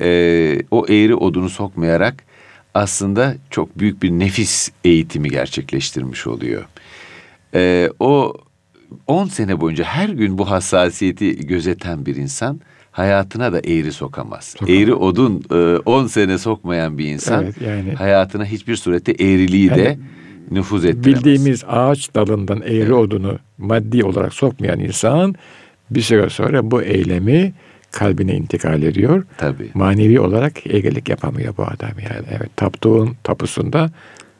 e, 0.00 0.58
o 0.70 0.86
eğri 0.86 1.14
odunu 1.14 1.50
sokmayarak 1.50 2.24
aslında 2.74 3.34
çok 3.50 3.78
büyük 3.78 4.02
bir 4.02 4.10
nefis 4.10 4.70
eğitimi 4.84 5.30
gerçekleştirmiş 5.30 6.26
oluyor. 6.26 6.64
E, 7.54 7.90
o 8.00 8.34
10 9.06 9.26
sene 9.26 9.60
boyunca 9.60 9.84
her 9.84 10.08
gün 10.08 10.38
bu 10.38 10.50
hassasiyeti 10.50 11.46
gözeten 11.46 12.06
bir 12.06 12.16
insan 12.16 12.60
hayatına 12.94 13.52
da 13.52 13.58
eğri 13.60 13.92
sokamaz. 13.92 14.44
Sokamaz. 14.44 14.74
Eğri 14.74 14.94
odun 14.94 15.42
e, 15.50 15.54
10 15.78 16.06
sene 16.06 16.38
sokmayan 16.38 16.98
bir 16.98 17.04
insan 17.06 17.44
Evet, 17.44 17.60
yani- 17.60 17.92
hayatına 17.94 18.44
hiçbir 18.44 18.76
surette 18.76 19.12
eğriliği 19.12 19.70
de 19.70 19.80
Yani 19.82 19.98
nüfuz 20.50 20.84
ettiremez. 20.84 21.06
Bildiğimiz 21.24 21.64
ağaç 21.68 22.14
dalından 22.14 22.62
eğri 22.62 22.94
odunu 22.94 23.38
maddi 23.58 24.04
olarak 24.04 24.34
sokmayan 24.34 24.80
insan 24.80 25.34
bir 25.90 26.00
süre 26.00 26.30
sonra 26.30 26.70
bu 26.70 26.82
eylemi 26.82 27.52
kalbine 27.90 28.34
intikal 28.36 28.82
ediyor. 28.82 29.24
Tabii. 29.38 29.70
Manevi 29.74 30.20
olarak 30.20 30.66
egelik 30.66 31.08
yapamıyor 31.08 31.56
bu 31.56 31.62
adam 31.62 31.98
yani. 32.10 32.26
Evet, 32.30 32.56
taptuğun 32.56 33.16
tapusunda, 33.24 33.90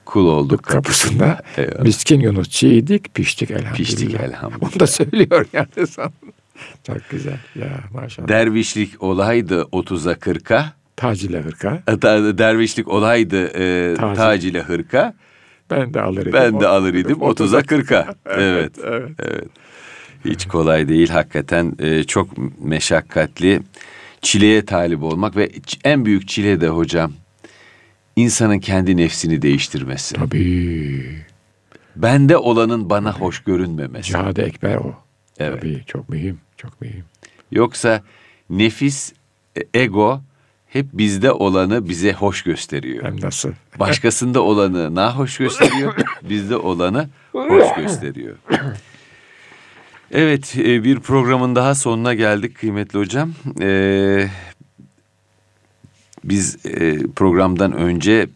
Kul 0.04 0.26
olduk 0.26 0.62
kapısında 0.74 1.42
Eyvallah. 1.56 1.82
miskin 1.82 2.20
Yunus 2.20 2.48
çiğdik, 2.50 3.14
piştik 3.14 3.50
elhamdülillah. 3.50 3.74
Piştik 3.76 4.14
elhamdülillah. 4.14 4.72
Onu 4.74 4.80
da 4.80 4.86
söylüyor 4.86 5.46
yani 5.52 5.86
sana. 5.86 6.10
Çok 6.86 7.10
güzel. 7.10 7.38
Ya 7.54 7.80
maşallah. 7.94 8.28
Dervişlik 8.28 9.02
olaydı 9.02 9.60
30'a 9.62 10.12
40'a. 10.12 10.72
Tac 10.96 11.26
ile 11.26 11.40
hırka. 11.40 11.82
Da- 11.88 12.38
Dervişlik 12.38 12.88
olaydı 12.88 13.46
e, 13.46 13.94
Tac. 13.94 14.16
tac 14.16 14.48
ile 14.48 14.60
hırka. 14.62 15.14
Ben 15.70 15.94
de 15.94 16.00
alır 16.00 16.22
idim. 16.22 16.32
Ben 16.32 16.60
de 16.60 16.66
alır 16.68 16.94
idim 16.94 17.16
30'a 17.16 17.60
40'a. 17.60 18.14
Evet. 18.26 18.72
evet. 18.84 19.10
Evet. 19.18 19.48
Hiç 20.24 20.46
kolay 20.48 20.88
değil 20.88 21.08
hakikaten 21.08 21.72
e, 21.78 22.04
çok 22.04 22.28
meşakkatli 22.64 23.60
çileye 24.22 24.64
talip 24.64 25.02
olmak 25.02 25.36
ve 25.36 25.50
en 25.84 26.04
büyük 26.04 26.28
çile 26.28 26.60
de 26.60 26.68
hocam 26.68 27.12
insanın 28.16 28.58
kendi 28.58 28.96
nefsini 28.96 29.42
değiştirmesi. 29.42 30.14
Tabii. 30.14 31.24
Bende 31.96 32.36
olanın 32.36 32.90
bana 32.90 33.12
hoş 33.12 33.40
görünmemesi. 33.44 34.08
Cihad-ı 34.08 34.42
Ekber 34.42 34.76
o. 34.76 35.03
Evet. 35.38 35.60
Tabii 35.60 35.82
çok 35.86 36.08
mühim. 36.08 36.40
Çok 36.56 36.80
mühim. 36.80 37.04
Yoksa 37.50 38.02
nefis, 38.50 39.12
e, 39.56 39.80
ego 39.80 40.20
hep 40.68 40.86
bizde 40.92 41.32
olanı 41.32 41.88
bize 41.88 42.12
hoş 42.12 42.42
gösteriyor. 42.42 43.04
Hem 43.04 43.20
nasıl? 43.20 43.52
Başkasında 43.78 44.40
olanı 44.50 44.94
nahoş 44.94 45.38
gösteriyor, 45.38 45.94
bizde 46.22 46.56
olanı 46.56 47.08
hoş 47.32 47.74
gösteriyor. 47.76 48.36
Evet, 50.10 50.56
e, 50.58 50.84
bir 50.84 51.00
programın 51.00 51.56
daha 51.56 51.74
sonuna 51.74 52.14
geldik 52.14 52.58
kıymetli 52.58 52.98
hocam. 52.98 53.32
Ee, 53.60 54.28
biz 56.24 56.66
e, 56.66 56.98
programdan 57.16 57.72
önce 57.72 58.28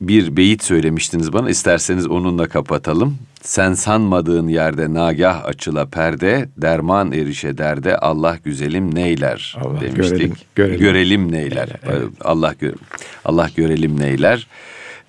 bir 0.00 0.36
beyit 0.36 0.62
söylemiştiniz 0.64 1.32
bana. 1.32 1.50
İsterseniz 1.50 2.06
onunla 2.06 2.48
kapatalım. 2.48 3.18
Sen 3.46 3.74
sanmadığın 3.74 4.48
yerde 4.48 4.94
nagah 4.94 5.44
açıla 5.44 5.86
perde, 5.86 6.48
derman 6.56 7.12
erişe 7.12 7.58
derde 7.58 7.98
Allah 7.98 8.38
güzelim 8.44 8.94
neyler 8.94 9.56
Allah 9.60 9.80
demiştik. 9.80 9.96
görelim, 10.10 10.32
görelim. 10.54 10.80
Görelim 10.80 11.32
neyler. 11.32 11.68
Neyler, 11.68 11.80
evet. 12.00 12.08
Allah 12.20 12.52
gö- 12.62 12.76
Allah 13.24 13.50
görelim 13.56 14.00
neyler. 14.00 14.46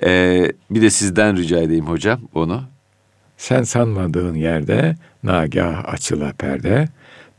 Ee, 0.03 0.51
bir 0.69 0.81
de 0.81 0.89
sizden 0.89 1.37
rica 1.37 1.59
edeyim 1.59 1.85
hocam 1.87 2.19
onu. 2.33 2.63
Sen 3.37 3.63
sanmadığın 3.63 4.35
yerde 4.35 4.95
nagah 5.23 5.85
açıla 5.85 6.33
perde, 6.33 6.87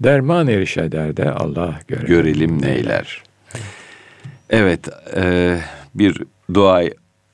derman 0.01 0.49
erişe 0.49 0.93
derde 0.93 1.31
Allah 1.31 1.81
görelim, 1.89 2.07
Görelim 2.07 2.63
neyler. 2.63 3.23
Evet, 4.51 4.89
e, 5.17 5.59
bir 5.95 6.23
dua 6.55 6.83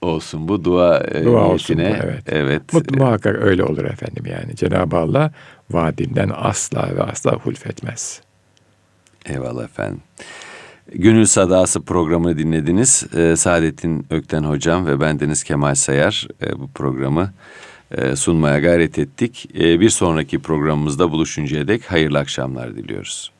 olsun 0.05 0.48
bu 0.48 0.64
dua, 0.64 0.98
e, 0.98 1.24
Dua 1.24 1.44
olsun 1.44 1.76
bu, 1.76 1.80
evet. 1.82 2.22
evet. 2.26 2.62
Mut- 2.72 2.96
muhakkak 2.98 3.36
öyle 3.42 3.64
olur 3.64 3.84
efendim 3.84 4.24
yani. 4.26 4.57
Cenab-ı 4.57 4.96
Allah 4.96 5.32
vaadinden 5.70 6.30
asla 6.34 6.96
ve 6.96 7.02
asla 7.02 7.32
hulfetmez. 7.32 8.20
Eyvallah 9.26 9.64
efendim. 9.64 10.00
Gönül 10.92 11.24
Sadası 11.26 11.82
programını 11.82 12.38
dinlediniz. 12.38 13.07
Ee, 13.16 13.36
Saadettin 13.36 14.07
Ökten 14.11 14.42
Hocam 14.42 14.86
ve 14.86 15.00
bendeniz 15.00 15.42
Kemal 15.44 15.74
Sayar 15.74 16.28
e, 16.42 16.59
bu 16.59 16.70
programı 16.70 17.32
e, 17.90 18.16
sunmaya 18.16 18.61
gayret 18.61 18.98
ettik. 18.98 19.48
E, 19.59 19.80
bir 19.80 19.90
sonraki 19.90 20.38
programımızda 20.38 21.11
buluşuncaya 21.11 21.68
dek 21.68 21.92
hayırlı 21.92 22.18
akşamlar 22.18 22.76
diliyoruz. 22.76 23.34